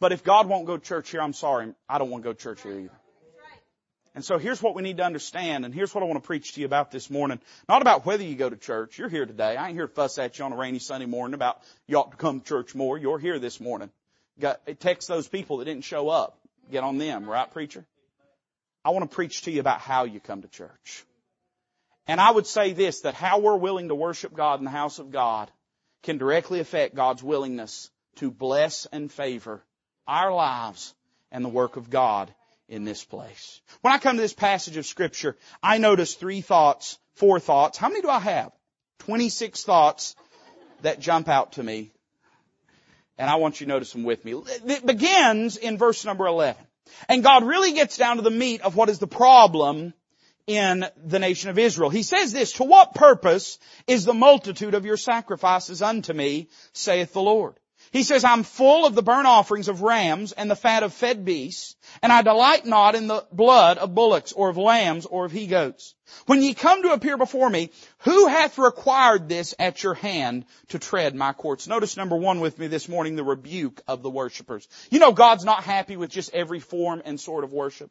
[0.00, 1.72] But if God won't go to church here, I'm sorry.
[1.88, 3.00] I don't want to go to church here either.
[4.14, 6.54] And so here's what we need to understand, and here's what I want to preach
[6.54, 7.38] to you about this morning.
[7.68, 8.98] Not about whether you go to church.
[8.98, 9.56] You're here today.
[9.56, 12.10] I ain't here to fuss at you on a rainy Sunday morning about you ought
[12.10, 12.98] to come to church more.
[12.98, 13.90] You're here this morning.
[14.40, 16.40] Got, text those people that didn't show up.
[16.72, 17.84] Get on them, right, preacher?
[18.84, 21.04] I want to preach to you about how you come to church.
[22.06, 24.98] And I would say this, that how we're willing to worship God in the house
[24.98, 25.50] of God
[26.02, 29.62] can directly affect God's willingness to bless and favor
[30.06, 30.94] our lives
[31.30, 32.32] and the work of God
[32.68, 33.60] in this place.
[33.82, 37.76] When I come to this passage of scripture, I notice three thoughts, four thoughts.
[37.78, 38.52] How many do I have?
[39.00, 40.16] 26 thoughts
[40.82, 41.92] that jump out to me.
[43.18, 44.32] And I want you to notice them with me.
[44.32, 46.60] It begins in verse number 11.
[47.08, 49.94] And God really gets down to the meat of what is the problem
[50.46, 51.90] in the nation of Israel.
[51.90, 57.12] He says this, to what purpose is the multitude of your sacrifices unto me, saith
[57.12, 57.54] the Lord?
[57.92, 61.24] He says, I'm full of the burnt offerings of rams and the fat of fed
[61.24, 65.32] beasts, and I delight not in the blood of bullocks or of lambs or of
[65.32, 65.96] he goats.
[66.26, 70.78] When ye come to appear before me, who hath required this at your hand to
[70.78, 71.66] tread my courts?
[71.66, 74.68] Notice number one with me this morning, the rebuke of the worshipers.
[74.90, 77.90] You know God's not happy with just every form and sort of worship.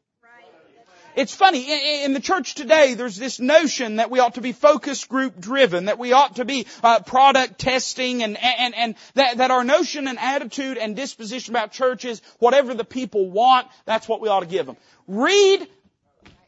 [1.16, 5.06] It's funny, in the church today, there's this notion that we ought to be focus
[5.06, 9.52] group driven, that we ought to be uh, product testing, and, and, and that, that
[9.52, 14.22] our notion and attitude and disposition about church is whatever the people want, that's what
[14.22, 14.78] we ought to give them.
[15.08, 15.68] Read,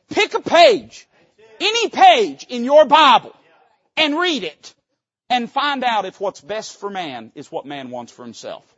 [0.09, 1.07] pick a page,
[1.59, 3.35] any page in your Bible,
[3.97, 4.73] and read it,
[5.29, 8.70] and find out if what's best for man is what man wants for himself.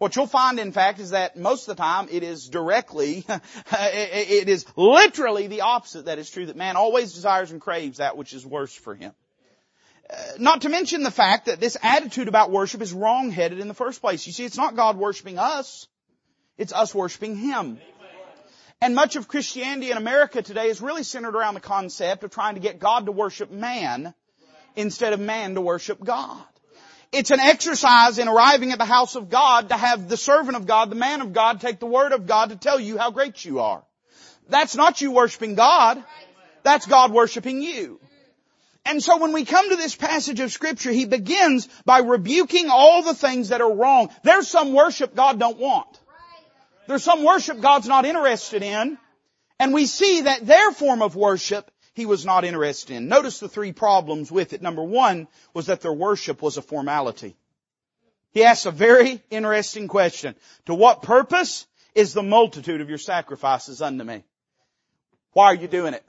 [0.00, 3.22] What you'll find, in fact, is that most of the time it is directly,
[3.72, 8.16] it is literally the opposite that is true, that man always desires and craves that
[8.16, 9.12] which is worse for him.
[10.08, 13.74] Uh, not to mention the fact that this attitude about worship is wrong-headed in the
[13.74, 14.26] first place.
[14.26, 15.86] You see, it's not God worshiping us,
[16.56, 17.78] it's us worshiping Him.
[18.80, 22.54] And much of Christianity in America today is really centered around the concept of trying
[22.54, 24.14] to get God to worship man
[24.76, 26.42] instead of man to worship God.
[27.12, 30.66] It's an exercise in arriving at the house of God to have the servant of
[30.66, 33.44] God, the man of God, take the word of God to tell you how great
[33.44, 33.82] you are.
[34.48, 36.02] That's not you worshiping God.
[36.62, 38.00] That's God worshiping you.
[38.84, 43.02] And so when we come to this passage of scripture, he begins by rebuking all
[43.02, 44.10] the things that are wrong.
[44.22, 45.88] There's some worship God don't want.
[46.86, 48.98] There's some worship God's not interested in.
[49.58, 53.08] And we see that their form of worship he was not interested in.
[53.08, 54.62] Notice the three problems with it.
[54.62, 57.36] Number one was that their worship was a formality.
[58.32, 60.34] He asks a very interesting question.
[60.64, 64.24] To what purpose is the multitude of your sacrifices unto me?
[65.32, 66.04] Why are you doing it?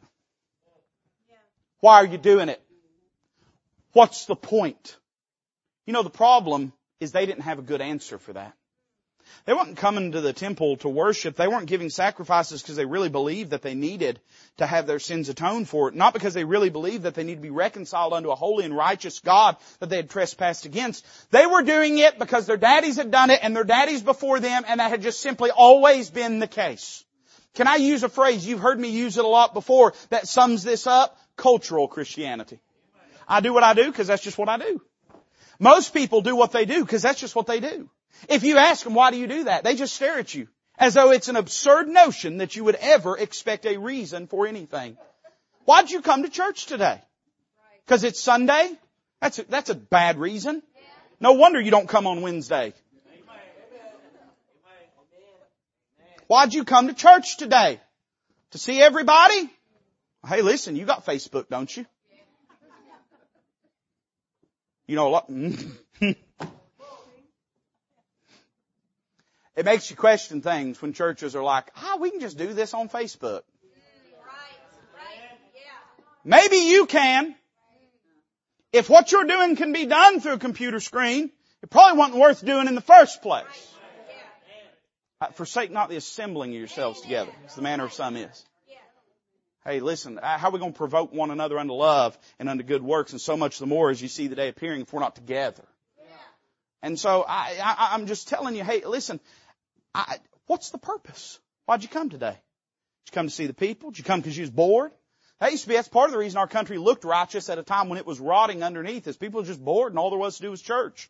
[1.82, 2.62] Why are you doing it?
[3.91, 4.97] What's the point?
[5.86, 8.54] You know, the problem is they didn't have a good answer for that.
[9.46, 11.36] They weren't coming to the temple to worship.
[11.36, 14.20] They weren't giving sacrifices because they really believed that they needed
[14.58, 15.92] to have their sins atoned for.
[15.92, 18.76] Not because they really believed that they need to be reconciled unto a holy and
[18.76, 21.06] righteous God that they had trespassed against.
[21.32, 24.64] They were doing it because their daddies had done it and their daddies before them
[24.68, 27.04] and that had just simply always been the case.
[27.56, 28.48] Can I use a phrase?
[28.48, 31.18] You've heard me use it a lot before that sums this up.
[31.36, 32.60] Cultural Christianity.
[33.28, 34.82] I do what I do because that's just what I do.
[35.60, 37.90] Most people do what they do because that's just what they do.
[38.30, 39.63] If you ask them, why do you do that?
[39.63, 40.47] They just stare at you
[40.78, 44.97] as though it's an absurd notion that you would ever expect a reason for anything.
[45.65, 47.00] Why'd you come to church today?
[47.86, 48.71] Because it's Sunday?
[49.21, 50.63] That's a, that's a bad reason.
[51.19, 52.74] No wonder you don't come on Wednesday.
[56.28, 57.80] Why'd you come to church today?
[58.52, 59.50] To see everybody?
[60.28, 61.86] Hey listen, you got Facebook, don't you?
[64.88, 65.32] You know a lot.
[65.32, 65.69] Mm-hmm.
[69.62, 72.74] It makes you question things when churches are like, ah, we can just do this
[72.74, 73.41] on Facebook.
[76.26, 77.36] Maybe you can.
[78.74, 81.30] If what you're doing can be done through a computer screen,
[81.62, 83.76] it probably wasn't worth doing in the first place.
[85.21, 88.43] Uh, forsake not the assembling of yourselves together, as the manner of some is.
[89.63, 92.63] Hey, listen, uh, how are we going to provoke one another unto love and unto
[92.63, 93.12] good works?
[93.12, 95.65] And so much the more as you see the day appearing if we're not together.
[96.84, 99.19] And so I, I, I'm just telling you, hey, listen,
[99.93, 101.39] I, what's the purpose?
[101.65, 102.32] Why'd you come today?
[102.32, 103.91] Did you come to see the people?
[103.91, 104.91] Did you come because you was bored?
[105.39, 107.63] That used to be, that's part of the reason our country looked righteous at a
[107.63, 110.36] time when it was rotting underneath is people were just bored and all there was
[110.36, 111.10] to do was church.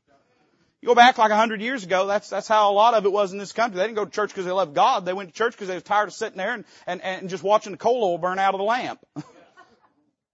[0.82, 3.12] You go back like a hundred years ago, that's, that's how a lot of it
[3.12, 3.78] was in this country.
[3.78, 5.06] They didn't go to church because they loved God.
[5.06, 7.44] They went to church because they was tired of sitting there and, and, and just
[7.44, 9.00] watching the coal oil burn out of the lamp.
[9.16, 9.24] and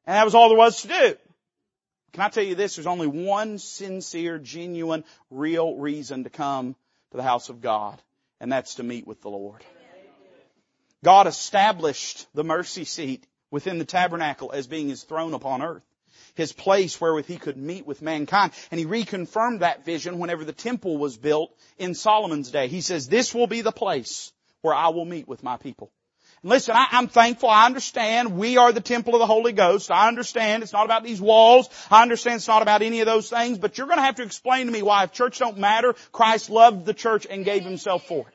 [0.05, 1.15] that was all there was to do.
[2.13, 2.75] Can I tell you this?
[2.75, 6.75] There's only one sincere, genuine, real reason to come
[7.11, 8.01] to the house of God
[8.39, 9.63] and that's to meet with the Lord.
[11.03, 15.83] God established the mercy seat within the tabernacle as being His throne upon earth.
[16.33, 18.51] His place wherewith He could meet with mankind.
[18.71, 22.67] And He reconfirmed that vision whenever the temple was built in Solomon's day.
[22.67, 25.91] He says, this will be the place where I will meet with my people.
[26.43, 27.49] Listen, I, am thankful.
[27.49, 29.89] I understand we are the temple of the Holy Ghost.
[29.89, 31.69] I understand it's not about these walls.
[31.89, 34.23] I understand it's not about any of those things, but you're going to have to
[34.23, 38.07] explain to me why if church don't matter, Christ loved the church and gave himself
[38.07, 38.33] for it.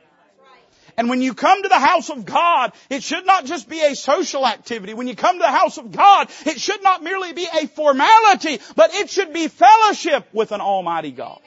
[0.96, 3.94] And when you come to the house of God, it should not just be a
[3.94, 4.94] social activity.
[4.94, 8.58] When you come to the house of God, it should not merely be a formality,
[8.76, 11.40] but it should be fellowship with an almighty God.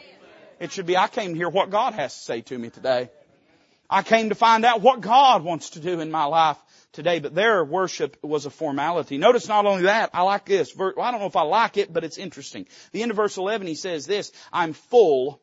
[0.60, 3.10] It should be, I came to hear what God has to say to me today.
[3.90, 6.58] I came to find out what God wants to do in my life
[6.92, 9.18] today, but their worship was a formality.
[9.18, 10.74] Notice not only that, I like this.
[10.80, 12.68] I don't know if I like it, but it's interesting.
[12.92, 15.42] The end of verse 11, he says this, I'm full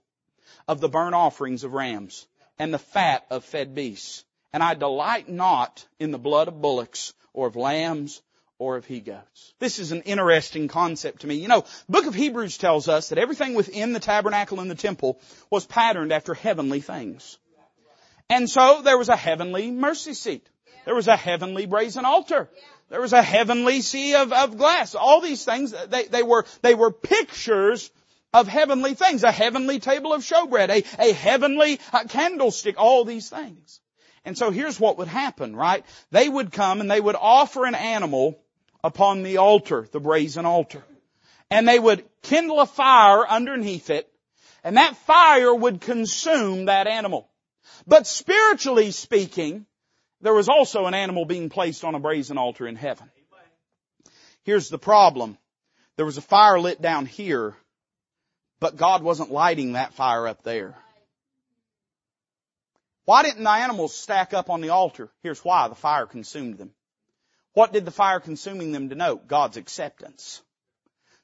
[0.67, 2.27] of the burnt offerings of rams
[2.59, 4.25] and the fat of fed beasts.
[4.53, 8.23] And I delight not in the blood of bullocks or of lambs
[8.59, 9.55] or of he goats.
[9.59, 11.37] This is an interesting concept to me.
[11.37, 15.21] You know, book of Hebrews tells us that everything within the tabernacle and the temple
[15.51, 17.39] was patterned after heavenly things.
[18.33, 20.49] And so there was a heavenly mercy seat.
[20.87, 22.49] There was a heavenly brazen altar.
[22.89, 24.95] There was a heavenly sea of, of glass.
[24.95, 27.91] All these things, they, they were, they were pictures
[28.33, 29.23] of heavenly things.
[29.23, 33.81] A heavenly table of showbread, a, a heavenly uh, candlestick, all these things.
[34.25, 35.85] And so here's what would happen, right?
[36.11, 38.39] They would come and they would offer an animal
[38.83, 40.83] upon the altar, the brazen altar.
[41.51, 44.11] And they would kindle a fire underneath it,
[44.65, 47.29] and that fire would consume that animal.
[47.87, 49.67] But spiritually speaking,
[50.21, 53.11] there was also an animal being placed on a brazen altar in heaven.
[54.45, 55.39] Here's the problem.
[55.97, 57.55] There was a fire lit down here,
[58.61, 60.77] but God wasn't lighting that fire up there.
[63.05, 65.11] Why didn't the animals stack up on the altar?
[65.23, 65.69] Here's why.
[65.69, 66.73] The fire consumed them.
[67.53, 69.27] What did the fire consuming them denote?
[69.27, 70.41] God's acceptance.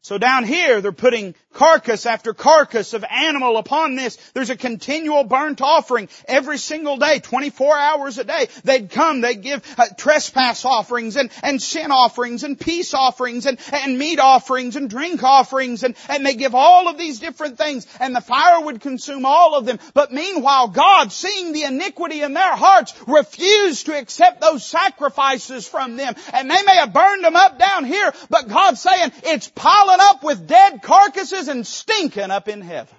[0.08, 4.16] So down here, they're putting carcass after carcass of animal upon this.
[4.32, 8.48] There's a continual burnt offering every single day, 24 hours a day.
[8.64, 13.58] They'd come, they'd give uh, trespass offerings and, and sin offerings and peace offerings and,
[13.70, 17.86] and meat offerings and drink offerings and, and they give all of these different things
[18.00, 19.78] and the fire would consume all of them.
[19.92, 25.96] But meanwhile, God, seeing the iniquity in their hearts, refused to accept those sacrifices from
[25.96, 26.14] them.
[26.32, 30.22] And they may have burned them up down here, but God's saying, it's piling up
[30.22, 32.94] with dead carcasses and stinking up in heaven.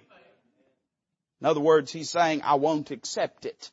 [1.42, 3.72] In other words, he's saying, I won't accept it.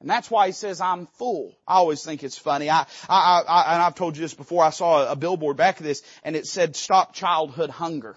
[0.00, 1.56] And that's why he says, I'm full.
[1.66, 2.68] I always think it's funny.
[2.68, 5.86] I, I, I, and I've told you this before, I saw a billboard back of
[5.86, 8.16] this and it said, stop childhood hunger.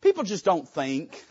[0.00, 1.22] People just don't think.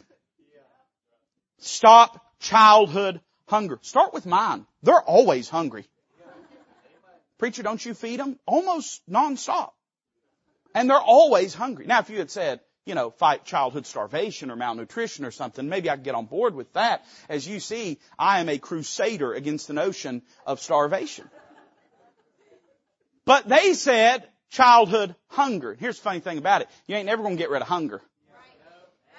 [1.59, 3.79] Stop childhood hunger.
[3.81, 4.65] Start with mine.
[4.83, 5.85] They're always hungry.
[7.37, 8.39] Preacher, don't you feed them?
[8.45, 9.71] Almost nonstop.
[10.75, 11.85] And they're always hungry.
[11.87, 15.89] Now, if you had said, you know, fight childhood starvation or malnutrition or something, maybe
[15.89, 17.05] I could get on board with that.
[17.29, 21.29] As you see, I am a crusader against the notion of starvation.
[23.23, 25.75] But they said childhood hunger.
[25.79, 26.69] Here's the funny thing about it.
[26.87, 28.01] You ain't never gonna get rid of hunger.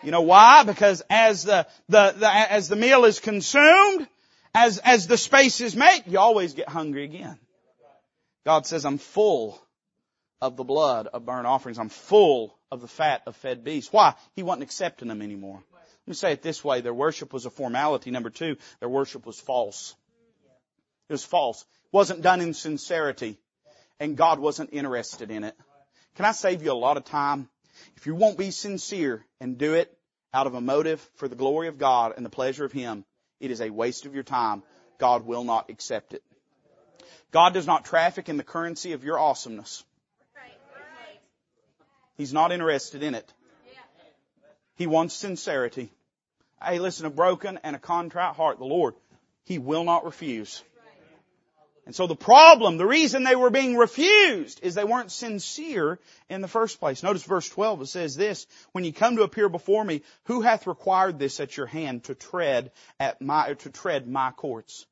[0.03, 0.63] You know why?
[0.63, 4.07] Because as the, the, the, as the meal is consumed,
[4.55, 7.39] as, as the space is made, you always get hungry again.
[8.45, 9.66] God says, I'm full
[10.41, 11.79] of the blood of burnt offerings.
[11.79, 13.93] I'm full of the fat of fed beasts.
[13.93, 14.15] Why?
[14.35, 15.63] He wasn't accepting them anymore.
[15.73, 16.81] Let me say it this way.
[16.81, 18.11] Their worship was a formality.
[18.11, 19.95] Number two, their worship was false.
[21.09, 21.63] It was false.
[21.63, 23.39] It wasn't done in sincerity.
[23.99, 25.57] And God wasn't interested in it.
[26.17, 27.49] Can I save you a lot of time?
[27.97, 29.93] If you won't be sincere and do it
[30.33, 33.05] out of a motive for the glory of God and the pleasure of Him,
[33.41, 34.63] it is a waste of your time.
[34.99, 36.23] God will not accept it.
[37.33, 39.85] God does not traffic in the currency of your awesomeness.
[42.17, 43.33] He's not interested in it.
[44.77, 45.91] He wants sincerity.
[46.63, 48.95] Hey, listen, a broken and a contrite heart, the Lord,
[49.45, 50.63] He will not refuse.
[51.87, 56.41] And so the problem, the reason they were being refused is they weren't sincere in
[56.41, 57.05] the first place.
[57.05, 60.67] Notice verse 12, it says this, when you come to appear before me, who hath
[60.67, 64.85] required this at your hand to tread at my, to tread my courts?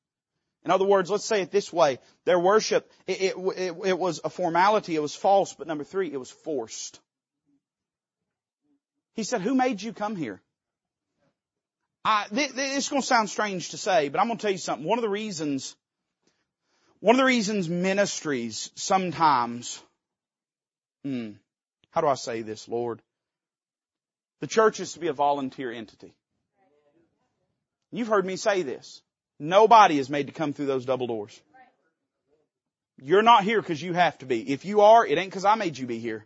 [0.64, 4.20] In other words, let's say it this way, their worship, it, it, it, it was
[4.24, 7.00] a formality, it was false, but number three, it was forced.
[9.14, 10.40] He said, who made you come here?
[12.05, 14.59] I, this is going to sound strange to say, but I'm going to tell you
[14.59, 14.87] something.
[14.87, 15.74] One of the reasons
[17.05, 19.79] one of the reasons ministries sometimes,
[21.05, 21.33] hmm,
[21.90, 23.03] how do I say this, Lord?
[24.40, 26.14] The church is to be a volunteer entity.
[27.92, 29.03] You've heard me say this.
[29.38, 31.38] Nobody is made to come through those double doors.
[32.96, 34.40] You're not here because you have to be.
[34.50, 36.24] If you are, it ain't because I made you be here.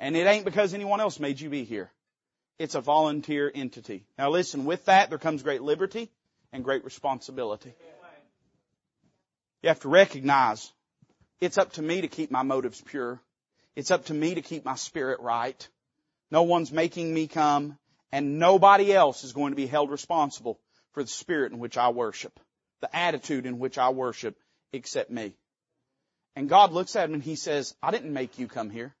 [0.00, 1.92] And it ain't because anyone else made you be here.
[2.58, 4.04] It's a volunteer entity.
[4.18, 6.10] Now listen, with that there comes great liberty
[6.52, 7.74] and great responsibility.
[9.62, 10.72] You have to recognize
[11.40, 13.20] it's up to me to keep my motives pure.
[13.76, 15.68] It's up to me to keep my spirit right.
[16.30, 17.78] No one's making me come
[18.10, 20.58] and nobody else is going to be held responsible
[20.92, 22.40] for the spirit in which I worship,
[22.80, 24.36] the attitude in which I worship
[24.72, 25.34] except me.
[26.36, 28.94] And God looks at him and he says, I didn't make you come here.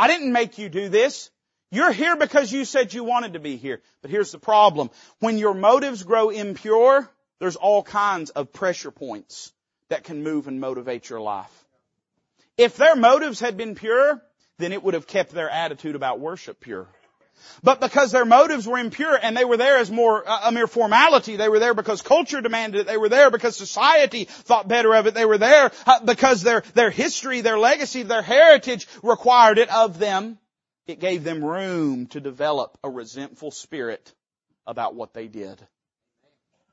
[0.00, 1.30] I didn't make you do this.
[1.70, 3.82] You're here because you said you wanted to be here.
[4.00, 4.88] But here's the problem.
[5.18, 7.06] When your motives grow impure,
[7.38, 9.52] there's all kinds of pressure points
[9.90, 11.52] that can move and motivate your life.
[12.56, 14.22] If their motives had been pure,
[14.56, 16.88] then it would have kept their attitude about worship pure.
[17.62, 21.36] But because their motives were impure and they were there as more a mere formality,
[21.36, 22.86] they were there because culture demanded it.
[22.86, 25.14] They were there because society thought better of it.
[25.14, 29.98] They were there uh, because their their history, their legacy, their heritage required it of
[29.98, 30.38] them.
[30.86, 34.12] It gave them room to develop a resentful spirit
[34.66, 35.60] about what they did.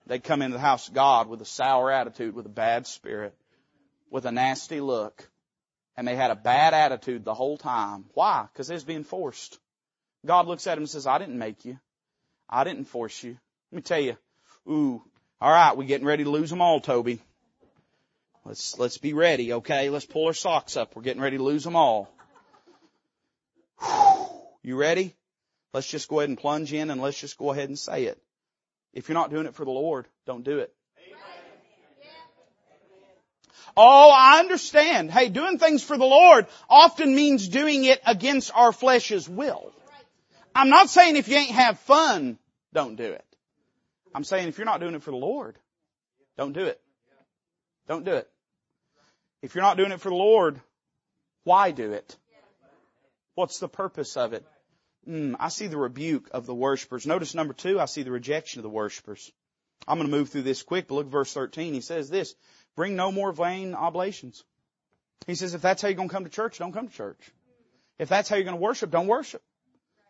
[0.08, 3.36] They'd come into the house of God with a sour attitude, with a bad spirit,
[4.10, 5.30] with a nasty look.
[5.98, 8.06] And they had a bad attitude the whole time.
[8.14, 8.48] Why?
[8.52, 9.60] Because they was being forced.
[10.26, 11.80] God looks at him and says, I didn't make you.
[12.50, 13.38] I didn't force you.
[13.72, 14.18] Let me tell you.
[14.70, 15.02] Ooh.
[15.40, 17.22] All right, we're getting ready to lose them all, Toby.
[18.44, 19.90] Let's, let's be ready, okay?
[19.90, 20.96] Let's pull our socks up.
[20.96, 22.10] We're getting ready to lose them all.
[24.64, 25.16] You ready?
[25.74, 28.22] Let's just go ahead and plunge in and let's just go ahead and say it.
[28.94, 30.74] If you're not doing it for the Lord, don't do it.
[33.76, 35.12] Oh, I understand.
[35.12, 39.72] Hey, doing things for the Lord often means doing it against our flesh's will.
[40.58, 42.38] I'm not saying if you ain't have fun,
[42.74, 43.26] don't do it.
[44.14, 45.58] I'm saying if you're not doing it for the Lord,
[46.38, 46.82] don't do it.
[47.88, 48.30] Don't do it.
[49.42, 50.60] If you're not doing it for the Lord,
[51.44, 52.18] why do it?
[53.36, 54.46] What's the purpose of it?
[55.08, 57.08] mm, I see the rebuke of the worshipers.
[57.08, 59.32] Notice number two, I see the rejection of the worshipers.
[59.88, 61.74] I'm going to move through this quick, but look verse 13.
[61.74, 62.36] He says this,
[62.76, 64.44] bring no more vain oblations.
[65.26, 67.20] He says, if that's how you're going to come to church, don't come to church.
[68.00, 69.42] If that's how you're going to worship, don't worship.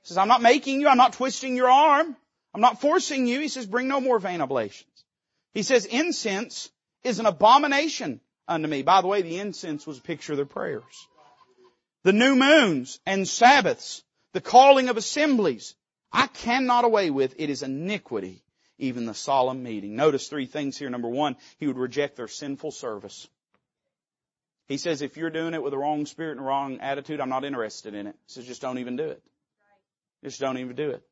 [0.08, 2.16] He says, I'm not making you, I'm not twisting your arm,
[2.54, 3.42] I'm not forcing you.
[3.42, 5.04] He says, bring no more vain oblations.
[5.54, 6.72] He says, incense
[7.04, 8.84] is an abomination unto me.
[8.84, 11.08] By the way, the incense was a picture of their prayers.
[12.04, 14.04] The new moons and Sabbaths
[14.38, 15.74] the calling of assemblies,
[16.12, 17.34] I cannot away with.
[17.40, 18.44] It is iniquity,
[18.78, 19.96] even the solemn meeting.
[19.96, 20.92] Notice three things here.
[20.92, 23.28] Number one, he would reject their sinful service.
[24.68, 27.46] He says, if you're doing it with the wrong spirit and wrong attitude, I'm not
[27.46, 28.16] interested in it.
[28.28, 29.24] He says, just don't even do it.
[30.24, 31.04] Just don't even do it.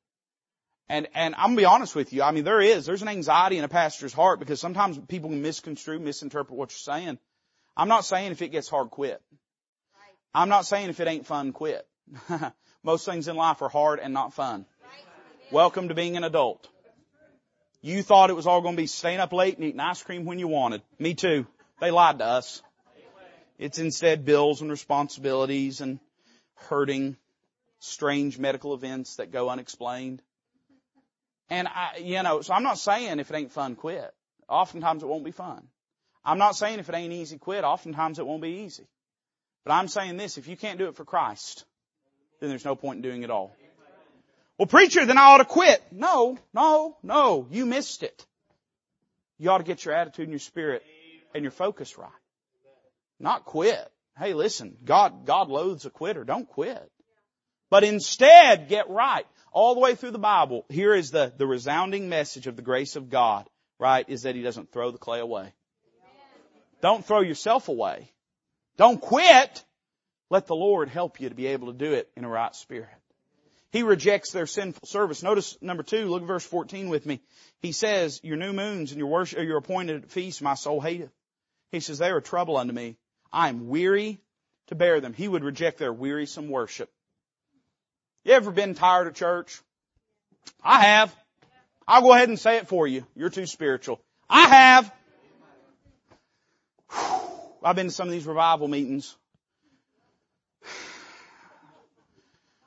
[0.88, 2.22] And, and I'm gonna be honest with you.
[2.22, 6.00] I mean, there is, there's an anxiety in a pastor's heart because sometimes people misconstrue,
[6.00, 7.18] misinterpret what you're saying.
[7.76, 9.22] I'm not saying if it gets hard, quit.
[10.34, 11.88] I'm not saying if it ain't fun, quit.
[12.84, 14.66] Most things in life are hard and not fun.
[15.52, 16.68] Welcome to being an adult.
[17.82, 20.26] You thought it was all going to be staying up late and eating ice cream
[20.26, 20.82] when you wanted.
[21.00, 21.46] Me too.
[21.80, 22.62] They lied to us.
[23.58, 26.00] It's instead bills and responsibilities and
[26.56, 27.16] hurting,
[27.86, 30.22] strange medical events that go unexplained.
[31.50, 34.12] And I, you know, so I'm not saying if it ain't fun, quit.
[34.48, 35.68] Oftentimes it won't be fun.
[36.24, 37.64] I'm not saying if it ain't easy, quit.
[37.64, 38.88] Oftentimes it won't be easy.
[39.64, 41.66] But I'm saying this, if you can't do it for Christ,
[42.40, 43.56] then there's no point in doing it all.
[44.58, 45.84] Well, preacher, then I ought to quit.
[45.92, 47.48] No, no, no.
[47.52, 48.26] You missed it.
[49.38, 50.84] You ought to get your attitude and your spirit
[51.34, 52.10] and your focus right.
[53.20, 53.92] Not quit.
[54.18, 56.24] Hey, listen, God, God loathes a quitter.
[56.24, 56.90] Don't quit.
[57.76, 59.26] But instead, get right.
[59.52, 62.96] All the way through the Bible, here is the, the resounding message of the grace
[62.96, 63.46] of God,
[63.80, 65.52] right, is that He doesn't throw the clay away.
[66.80, 68.10] Don't throw yourself away.
[68.78, 69.66] Don't quit.
[70.30, 72.88] Let the Lord help you to be able to do it in a right spirit.
[73.74, 75.22] He rejects their sinful service.
[75.22, 77.20] Notice number two, look at verse 14 with me.
[77.60, 81.12] He says, your new moons and your worship, your appointed feasts my soul hateth.
[81.74, 82.96] He says, they are trouble unto me.
[83.34, 84.22] I am weary
[84.68, 85.12] to bear them.
[85.12, 86.90] He would reject their wearisome worship.
[88.26, 89.62] You ever been tired of church?
[90.64, 91.16] I have.
[91.88, 93.06] I'll go ahead and say it for you.
[93.16, 94.02] You're too spiritual.
[94.28, 94.92] I have.
[97.64, 99.16] I've been to some of these revival meetings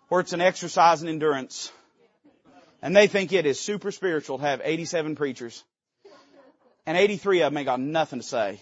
[0.09, 1.72] where it's an exercise in endurance.
[2.80, 5.64] And they think it is super spiritual to have 87 preachers.
[6.86, 8.61] And 83 of them ain't got nothing to say.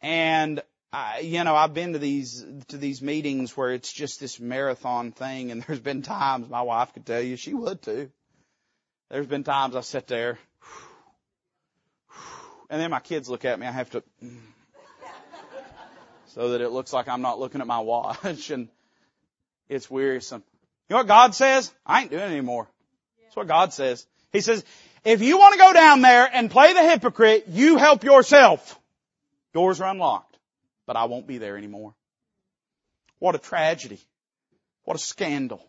[0.00, 0.62] And
[0.94, 5.10] I, you know, I've been to these, to these meetings where it's just this marathon
[5.10, 8.10] thing and there's been times my wife could tell you, she would too.
[9.10, 10.38] There's been times I sit there
[12.70, 14.04] and then my kids look at me, I have to,
[16.28, 18.68] so that it looks like I'm not looking at my watch and
[19.68, 20.44] it's wearisome.
[20.88, 21.72] You know what God says?
[21.84, 22.68] I ain't doing it anymore.
[23.24, 24.06] That's what God says.
[24.32, 24.64] He says,
[25.04, 28.78] if you want to go down there and play the hypocrite, you help yourself.
[29.52, 30.33] Doors are unlocked,
[30.86, 31.94] but I won't be there anymore.
[33.18, 34.00] What a tragedy.
[34.84, 35.64] What a scandal.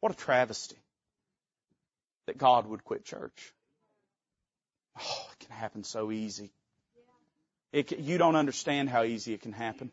[0.00, 0.76] What a travesty
[2.26, 3.52] that God would quit church.
[4.98, 6.52] Oh, it can happen so easy.
[7.72, 9.90] It, you don't understand how easy it can happen.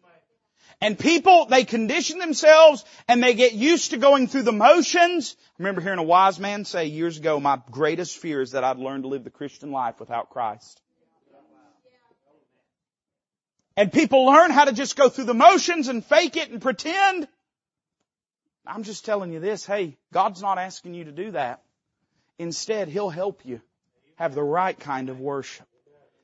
[0.82, 5.36] And people, they condition themselves and they get used to going through the motions.
[5.40, 8.78] I remember hearing a wise man say years ago, my greatest fear is that I'd
[8.78, 10.82] learn to live the Christian life without Christ.
[13.78, 17.28] And people learn how to just go through the motions and fake it and pretend.
[18.66, 21.62] I'm just telling you this, hey, God's not asking you to do that.
[22.40, 23.62] Instead, He'll help you
[24.16, 25.68] have the right kind of worship.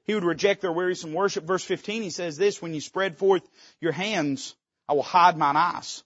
[0.05, 1.45] He would reject their wearisome worship.
[1.45, 3.47] Verse 15, he says this, when you spread forth
[3.79, 4.55] your hands,
[4.89, 6.03] I will hide mine eyes.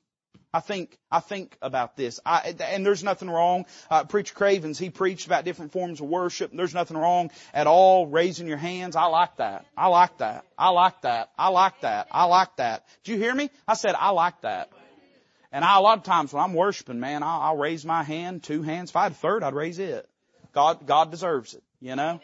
[0.53, 2.19] I think, I think about this.
[2.25, 3.65] I, and there's nothing wrong.
[3.91, 6.51] Uh, Preacher Cravens, he preached about different forms of worship.
[6.53, 8.95] There's nothing wrong at all raising your hands.
[8.95, 9.65] I like that.
[9.75, 10.45] I like that.
[10.57, 11.31] I like that.
[11.37, 12.07] I like that.
[12.11, 12.85] I like that.
[13.03, 13.49] Do you hear me?
[13.67, 14.71] I said, I like that.
[15.51, 18.43] And I, a lot of times when I'm worshiping, man, I'll, I'll raise my hand,
[18.43, 18.89] two hands.
[18.89, 20.07] If I had a third, I'd raise it.
[20.53, 22.03] God, God deserves it, you know?
[22.09, 22.21] Amen.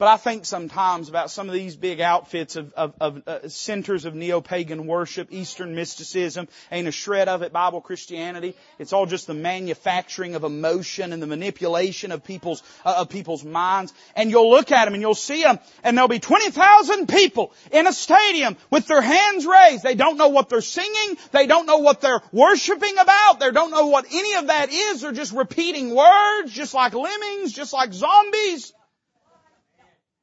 [0.00, 4.06] But I think sometimes about some of these big outfits of, of, of uh, centers
[4.06, 8.56] of neo-pagan worship, Eastern mysticism, ain't a shred of it Bible Christianity.
[8.78, 13.44] It's all just the manufacturing of emotion and the manipulation of people's uh, of people's
[13.44, 13.92] minds.
[14.16, 17.52] And you'll look at them and you'll see them, and there'll be twenty thousand people
[17.70, 19.82] in a stadium with their hands raised.
[19.82, 21.18] They don't know what they're singing.
[21.30, 23.38] They don't know what they're worshiping about.
[23.38, 25.02] They don't know what any of that is.
[25.02, 28.72] They're just repeating words, just like lemmings, just like zombies.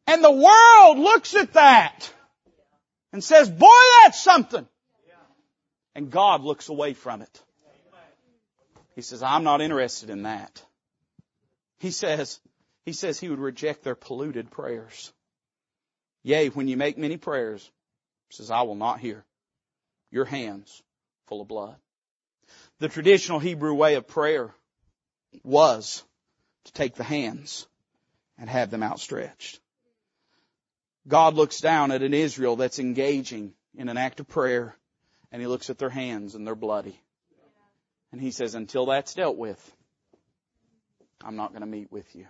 [0.07, 2.11] And the world looks at that
[3.11, 3.67] and says, boy,
[4.03, 4.67] that's something.
[5.93, 7.43] And God looks away from it.
[8.95, 10.63] He says, I'm not interested in that.
[11.79, 12.39] He says,
[12.85, 15.11] he says he would reject their polluted prayers.
[16.23, 17.69] Yea, when you make many prayers,
[18.29, 19.23] says, I will not hear
[20.11, 20.81] your hands
[21.27, 21.75] full of blood.
[22.79, 24.51] The traditional Hebrew way of prayer
[25.43, 26.03] was
[26.65, 27.67] to take the hands
[28.37, 29.59] and have them outstretched.
[31.07, 34.75] God looks down at an Israel that's engaging in an act of prayer
[35.31, 36.99] and he looks at their hands and they're bloody.
[38.11, 39.75] And he says, until that's dealt with,
[41.23, 42.25] I'm not going to meet with you.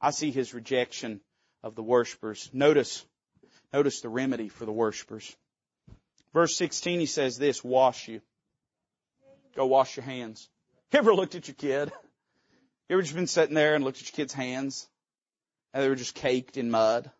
[0.00, 1.20] I see his rejection
[1.62, 2.50] of the worshipers.
[2.52, 3.04] Notice,
[3.72, 5.34] notice the remedy for the worshipers.
[6.32, 8.20] Verse 16 he says this, wash you.
[9.54, 10.48] Go wash your hands.
[10.92, 11.90] You ever looked at your kid?
[12.90, 14.86] You ever just been sitting there and looked at your kid's hands
[15.72, 17.10] and they were just caked in mud?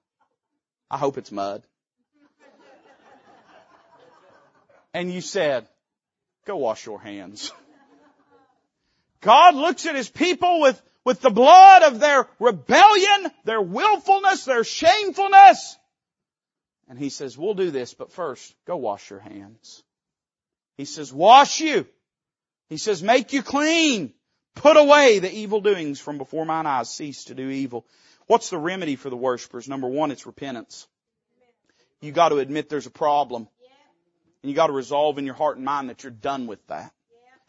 [0.93, 1.63] I hope it's mud.
[4.93, 5.67] And you said,
[6.45, 7.51] go wash your hands.
[9.23, 14.65] God looks at His people with, with the blood of their rebellion, their willfulness, their
[14.65, 15.79] shamefulness.
[16.91, 19.83] And He says, we'll do this, but first, go wash your hands.
[20.77, 21.87] He says, wash you.
[22.69, 24.13] He says, make you clean.
[24.57, 26.91] Put away the evil doings from before mine eyes.
[26.91, 27.87] Cease to do evil.
[28.33, 29.69] What's the remedy for the worshipers?
[29.69, 30.89] Number one, it's repentance.
[32.01, 33.47] You got to admit there's a problem.
[34.43, 36.95] And you got to resolve in your heart and mind that you're done with that.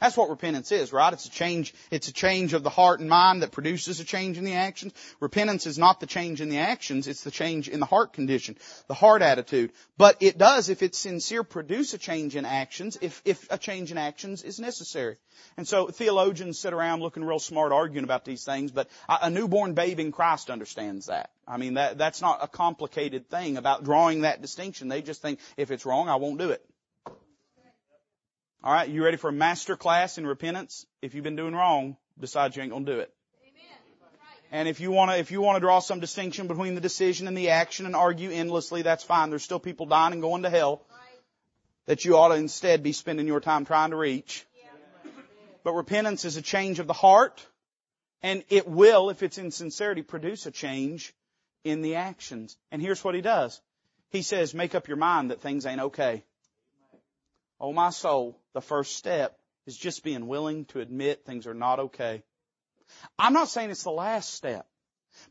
[0.04, 1.14] That's what repentance is, right?
[1.14, 4.38] It's a change, it's a change of the heart and mind that produces a change
[4.38, 4.92] in the actions.
[5.22, 8.58] Repentance is not the change in the actions, it's the change in the heart condition,
[8.90, 9.72] the heart attitude.
[9.98, 13.94] But it does, if it's sincere, produce a change in actions, if, if a change
[13.94, 15.16] in actions is necessary.
[15.56, 19.74] And so theologians sit around looking real smart arguing about these things, but a newborn
[19.74, 21.30] babe in Christ understands that.
[21.48, 24.90] I mean, that, that's not a complicated thing about drawing that distinction.
[24.90, 26.62] They just think, if it's wrong, I won't do it.
[28.66, 30.86] All right, you ready for a master class in repentance?
[31.02, 33.14] If you've been doing wrong, decide you ain't gonna do it.
[34.54, 37.28] And if you want to, if you want to draw some distinction between the decision
[37.28, 39.32] and the action and argue endlessly, that's fine.
[39.32, 40.86] There's still people dying and going to hell
[41.88, 44.46] that you ought to instead be spending your time trying to reach.
[45.66, 47.46] But repentance is a change of the heart,
[48.22, 51.14] and it will, if it's in sincerity, produce a change
[51.66, 52.56] in the actions.
[52.72, 53.60] And here's what he does.
[54.10, 56.24] He says, make up your mind that things ain't okay.
[57.64, 61.80] Oh my soul, the first step is just being willing to admit things are not
[61.80, 62.22] okay.
[63.18, 64.68] I'm not saying it's the last step,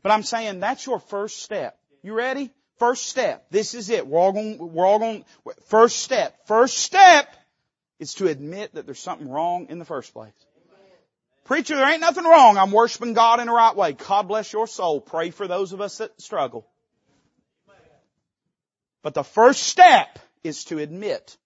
[0.01, 1.77] but I'm saying that's your first step.
[2.01, 2.51] You ready?
[2.79, 3.45] First step.
[3.51, 4.07] This is it.
[4.07, 5.25] We're all going, we're all going,
[5.67, 6.47] first step.
[6.47, 7.27] First step
[7.99, 10.33] is to admit that there's something wrong in the first place.
[11.43, 12.57] Preacher, there ain't nothing wrong.
[12.57, 13.93] I'm worshiping God in the right way.
[13.93, 15.01] God bless your soul.
[15.01, 16.65] Pray for those of us that struggle.
[19.03, 21.37] But the first step is to admit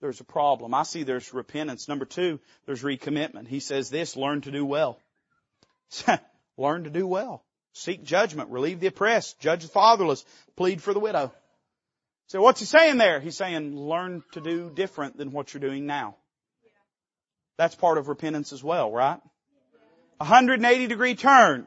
[0.00, 0.74] there's a problem.
[0.74, 1.88] I see there's repentance.
[1.88, 3.46] Number two, there's recommitment.
[3.46, 4.98] He says this, learn to do well.
[6.56, 7.44] learn to do well.
[7.72, 10.24] Seek judgment, relieve the oppressed, judge the fatherless,
[10.56, 11.32] plead for the widow.
[12.28, 13.20] So what's he saying there?
[13.20, 16.16] He's saying learn to do different than what you're doing now.
[17.58, 19.20] That's part of repentance as well, right?
[20.18, 21.66] 180 degree turn.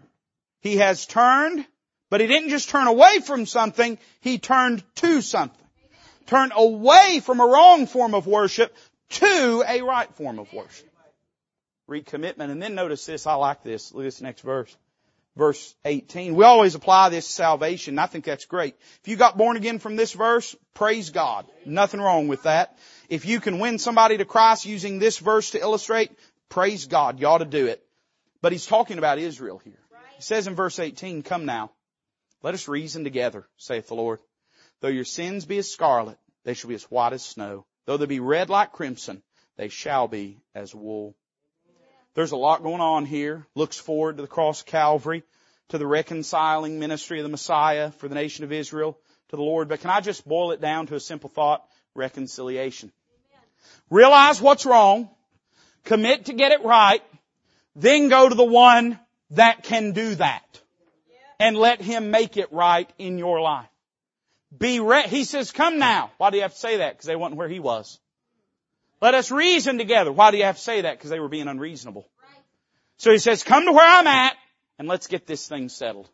[0.61, 1.65] He has turned,
[2.09, 5.62] but he didn't just turn away from something, he turned to something
[6.26, 8.76] turn away from a wrong form of worship
[9.09, 10.89] to a right form of worship.
[11.89, 12.49] Recommitment.
[12.49, 13.93] And then notice this, I like this.
[13.93, 14.76] Look at this next verse.
[15.36, 16.36] Verse 18.
[16.36, 17.97] We always apply this salvation.
[17.99, 18.76] I think that's great.
[19.01, 21.45] If you got born again from this verse, praise God.
[21.65, 22.78] Nothing wrong with that.
[23.09, 26.11] If you can win somebody to Christ using this verse to illustrate,
[26.49, 27.19] praise God.
[27.19, 27.84] You ought to do it.
[28.41, 29.80] But he's talking about Israel here.
[30.17, 31.71] He says in verse 18, come now.
[32.43, 34.19] Let us reason together, saith the Lord.
[34.84, 37.65] Though your sins be as scarlet, they shall be as white as snow.
[37.86, 39.23] Though they be red like crimson,
[39.55, 41.15] they shall be as wool.
[42.15, 43.47] There's a lot going on here.
[43.55, 45.23] Looks forward to the cross of Calvary,
[45.69, 49.69] to the reconciling ministry of the Messiah for the nation of Israel, to the Lord.
[49.69, 51.65] But can I just boil it down to a simple thought?
[51.95, 52.91] Reconciliation.
[53.89, 55.09] Realize what's wrong,
[55.86, 57.01] commit to get it right,
[57.73, 60.43] then go to the one that can do that.
[61.39, 63.69] And let Him make it right in your life.
[64.58, 66.12] Be re- he says, come now.
[66.18, 66.93] Why do you have to say that?
[66.93, 67.99] Because they wasn't where he was.
[69.01, 70.12] Let us reason together.
[70.12, 70.97] Why do you have to say that?
[70.97, 72.08] Because they were being unreasonable.
[72.97, 74.36] So he says, come to where I'm at
[74.80, 76.10] and let's get this thing settled.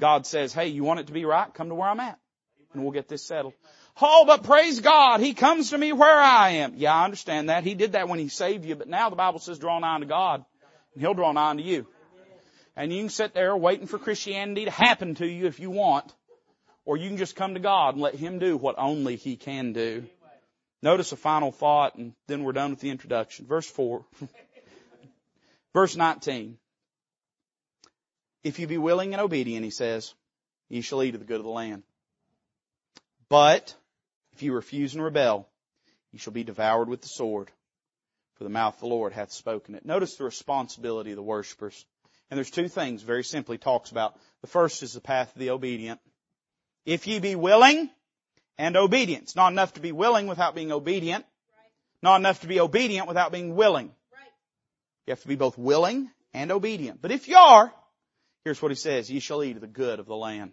[0.00, 1.52] God says, hey, you want it to be right?
[1.54, 2.18] Come to where I'm at
[2.74, 3.54] and we'll get this settled.
[4.00, 6.74] Oh, but praise God, He comes to me where I am.
[6.76, 7.64] Yeah, I understand that.
[7.64, 10.06] He did that when He saved you, but now the Bible says draw nigh to
[10.06, 10.44] God
[10.94, 11.86] and He'll draw nigh to you.
[12.74, 16.10] And you can sit there waiting for Christianity to happen to you if you want.
[16.84, 19.72] Or you can just come to God and let Him do what only He can
[19.72, 20.04] do.
[20.82, 23.46] Notice a final thought and then we're done with the introduction.
[23.46, 24.04] Verse 4.
[25.72, 26.58] Verse 19.
[28.42, 30.12] If you be willing and obedient, he says,
[30.68, 31.84] ye shall eat of the good of the land.
[33.28, 33.74] But
[34.32, 35.48] if you refuse and rebel,
[36.10, 37.50] ye shall be devoured with the sword.
[38.34, 39.86] For the mouth of the Lord hath spoken it.
[39.86, 41.86] Notice the responsibility of the worshippers.
[42.30, 44.18] And there's two things very simply talks about.
[44.40, 46.00] The first is the path of the obedient.
[46.84, 47.90] If ye be willing
[48.58, 49.24] and obedient.
[49.24, 51.24] It's not enough to be willing without being obedient.
[52.02, 53.90] Not enough to be obedient without being willing.
[55.06, 57.02] You have to be both willing and obedient.
[57.02, 57.72] But if you are,
[58.44, 60.52] here's what he says, ye shall eat of the good of the land.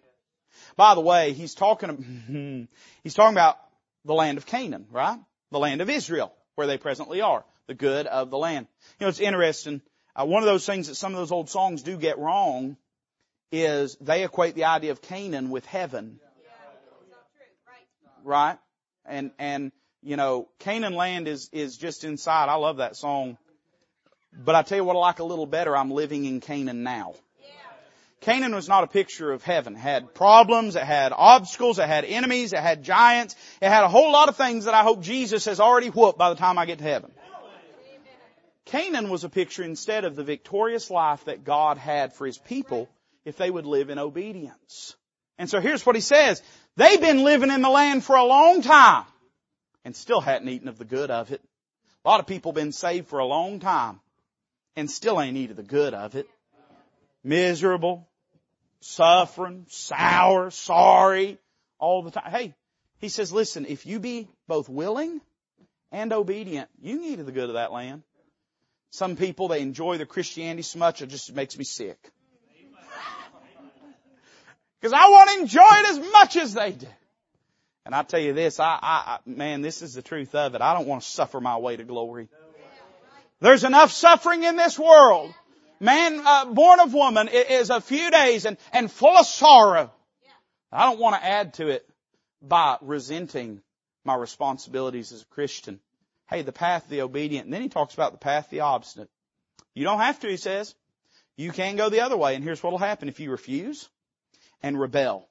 [0.75, 2.67] By the way, he's talking,
[3.03, 3.57] he's talking about
[4.05, 5.19] the land of Canaan, right?
[5.51, 7.43] The land of Israel, where they presently are.
[7.67, 8.67] the good of the land.
[8.99, 9.82] You know, it's interesting.
[10.15, 12.77] Uh, one of those things that some of those old songs do get wrong
[13.52, 16.20] is they equate the idea of Canaan with heaven.
[18.24, 18.58] Right?
[19.06, 19.72] And, and,
[20.04, 22.47] you know, Canaan land is, is just in sight.
[22.47, 23.38] I love that song.
[24.34, 25.76] But I tell you what I like a little better.
[25.76, 27.16] I'm living in Canaan now.
[28.22, 29.76] Canaan was not a picture of heaven.
[29.76, 33.88] It had problems, it had obstacles, it had enemies, it had giants, it had a
[33.88, 36.66] whole lot of things that I hope Jesus has already whooped by the time I
[36.66, 37.12] get to heaven.
[38.66, 42.89] Canaan was a picture instead of the victorious life that God had for His people
[43.26, 44.95] if they would live in obedience.
[45.38, 46.41] And so here's what He says.
[46.76, 49.05] They've been living in the land for a long time
[49.86, 51.41] and still hadn't eaten of the good of it.
[52.05, 53.99] A lot of people been saved for a long time
[54.76, 56.30] and still ain't eaten of the good of it.
[57.24, 58.07] Miserable,
[58.82, 61.38] suffering, sour, sorry,
[61.80, 62.32] all the time.
[62.32, 62.53] Hey,
[62.99, 65.22] he says, listen, if you be both willing
[65.91, 68.03] and obedient, you eat of the good of that land.
[68.91, 71.97] Some people, they enjoy their Christianity so much, it just makes me sick.
[74.80, 76.88] Because I want to enjoy it as much as they do.
[77.86, 80.61] And I tell you this, I, I, man, this is the truth of it.
[80.61, 82.30] I don't want to suffer my way to glory.
[83.41, 85.34] There's enough suffering in this world
[85.80, 89.91] man uh, born of woman is a few days and, and full of sorrow.
[90.71, 91.88] I don't want to add to it
[92.41, 93.61] by resenting
[94.05, 95.80] my responsibilities as a Christian.
[96.30, 97.45] Hey, the path of the obedient.
[97.45, 99.09] And then he talks about the path of the obstinate.
[99.73, 100.75] You don't have to, he says.
[101.38, 102.36] You can go the other way.
[102.36, 103.89] And here's what will happen if you refuse
[104.62, 105.28] and rebel.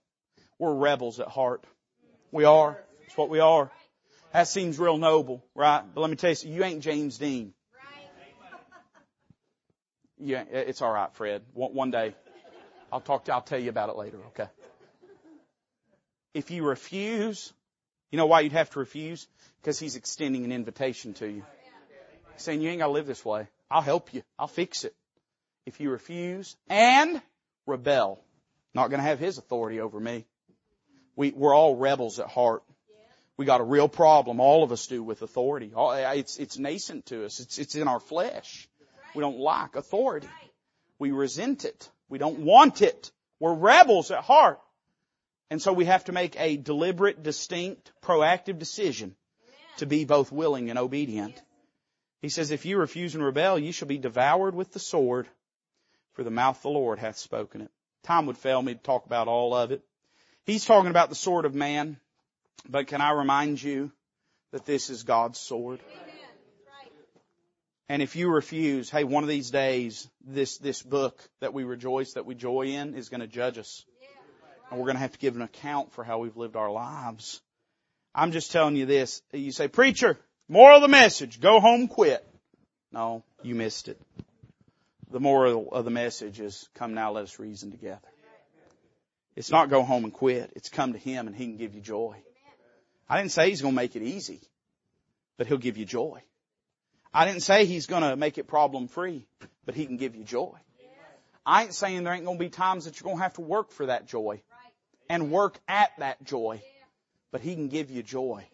[0.58, 1.64] We're rebels at heart.
[2.32, 2.78] We are.
[3.06, 3.70] It's what we are.
[4.32, 5.82] That seems real noble, right?
[5.94, 7.54] But let me tell you, you ain't James Dean.
[10.20, 11.42] Yeah, it's all right, Fred.
[11.54, 12.14] One day,
[12.92, 13.32] I'll talk to.
[13.32, 14.18] I'll tell you about it later.
[14.28, 14.48] Okay.
[16.34, 17.52] If you refuse,
[18.10, 19.28] you know why you'd have to refuse?
[19.60, 21.44] Because he's extending an invitation to you,
[22.36, 23.46] saying you ain't to live this way.
[23.70, 24.22] I'll help you.
[24.38, 24.94] I'll fix it.
[25.66, 27.20] If you refuse and
[27.66, 28.20] rebel,
[28.78, 30.26] not going to have his authority over me.
[31.16, 32.62] We, we're all rebels at heart.
[33.36, 34.40] We got a real problem.
[34.40, 35.72] All of us do with authority.
[35.76, 37.40] Eh, it's, it's nascent to us.
[37.40, 38.68] It's, it's in our flesh.
[39.14, 40.28] We don't like authority.
[40.98, 41.90] We resent it.
[42.08, 43.10] We don't want it.
[43.40, 44.60] We're rebels at heart.
[45.50, 49.14] And so we have to make a deliberate, distinct, proactive decision
[49.78, 51.40] to be both willing and obedient.
[52.20, 55.28] He says, if you refuse and rebel, you shall be devoured with the sword,
[56.12, 57.70] for the mouth of the Lord hath spoken it.
[58.04, 59.82] Time would fail me to talk about all of it.
[60.44, 61.98] He's talking about the sword of man,
[62.68, 63.92] but can I remind you
[64.52, 65.80] that this is God's sword?
[67.90, 72.12] And if you refuse, hey, one of these days, this, this book that we rejoice,
[72.14, 73.84] that we joy in is going to judge us.
[74.70, 77.40] And we're going to have to give an account for how we've lived our lives.
[78.14, 79.22] I'm just telling you this.
[79.32, 80.18] You say, preacher,
[80.48, 82.26] moral of the message, go home, quit.
[82.92, 83.98] No, you missed it.
[85.10, 88.00] The moral of the message is come now, let us reason together.
[89.36, 90.52] It's not go home and quit.
[90.56, 92.16] It's come to Him and He can give you joy.
[93.08, 94.40] I didn't say He's going to make it easy,
[95.36, 96.22] but He'll give you joy.
[97.12, 99.26] I didn't say he's going to make it problem free,
[99.64, 100.56] but he can give you joy.
[101.44, 103.40] I ain't saying there ain't going to be times that you're going to have to
[103.40, 104.42] work for that joy
[105.08, 106.62] and work at that joy,
[107.32, 108.46] but he can give you joy.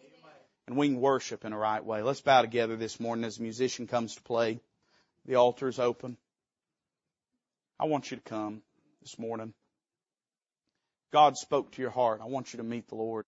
[0.67, 2.01] And we can worship in a right way.
[2.01, 4.61] Let's bow together this morning as the musician comes to play.
[5.25, 6.17] The altar is open.
[7.79, 8.61] I want you to come
[9.01, 9.53] this morning.
[11.11, 12.21] God spoke to your heart.
[12.21, 13.25] I want you to meet the Lord.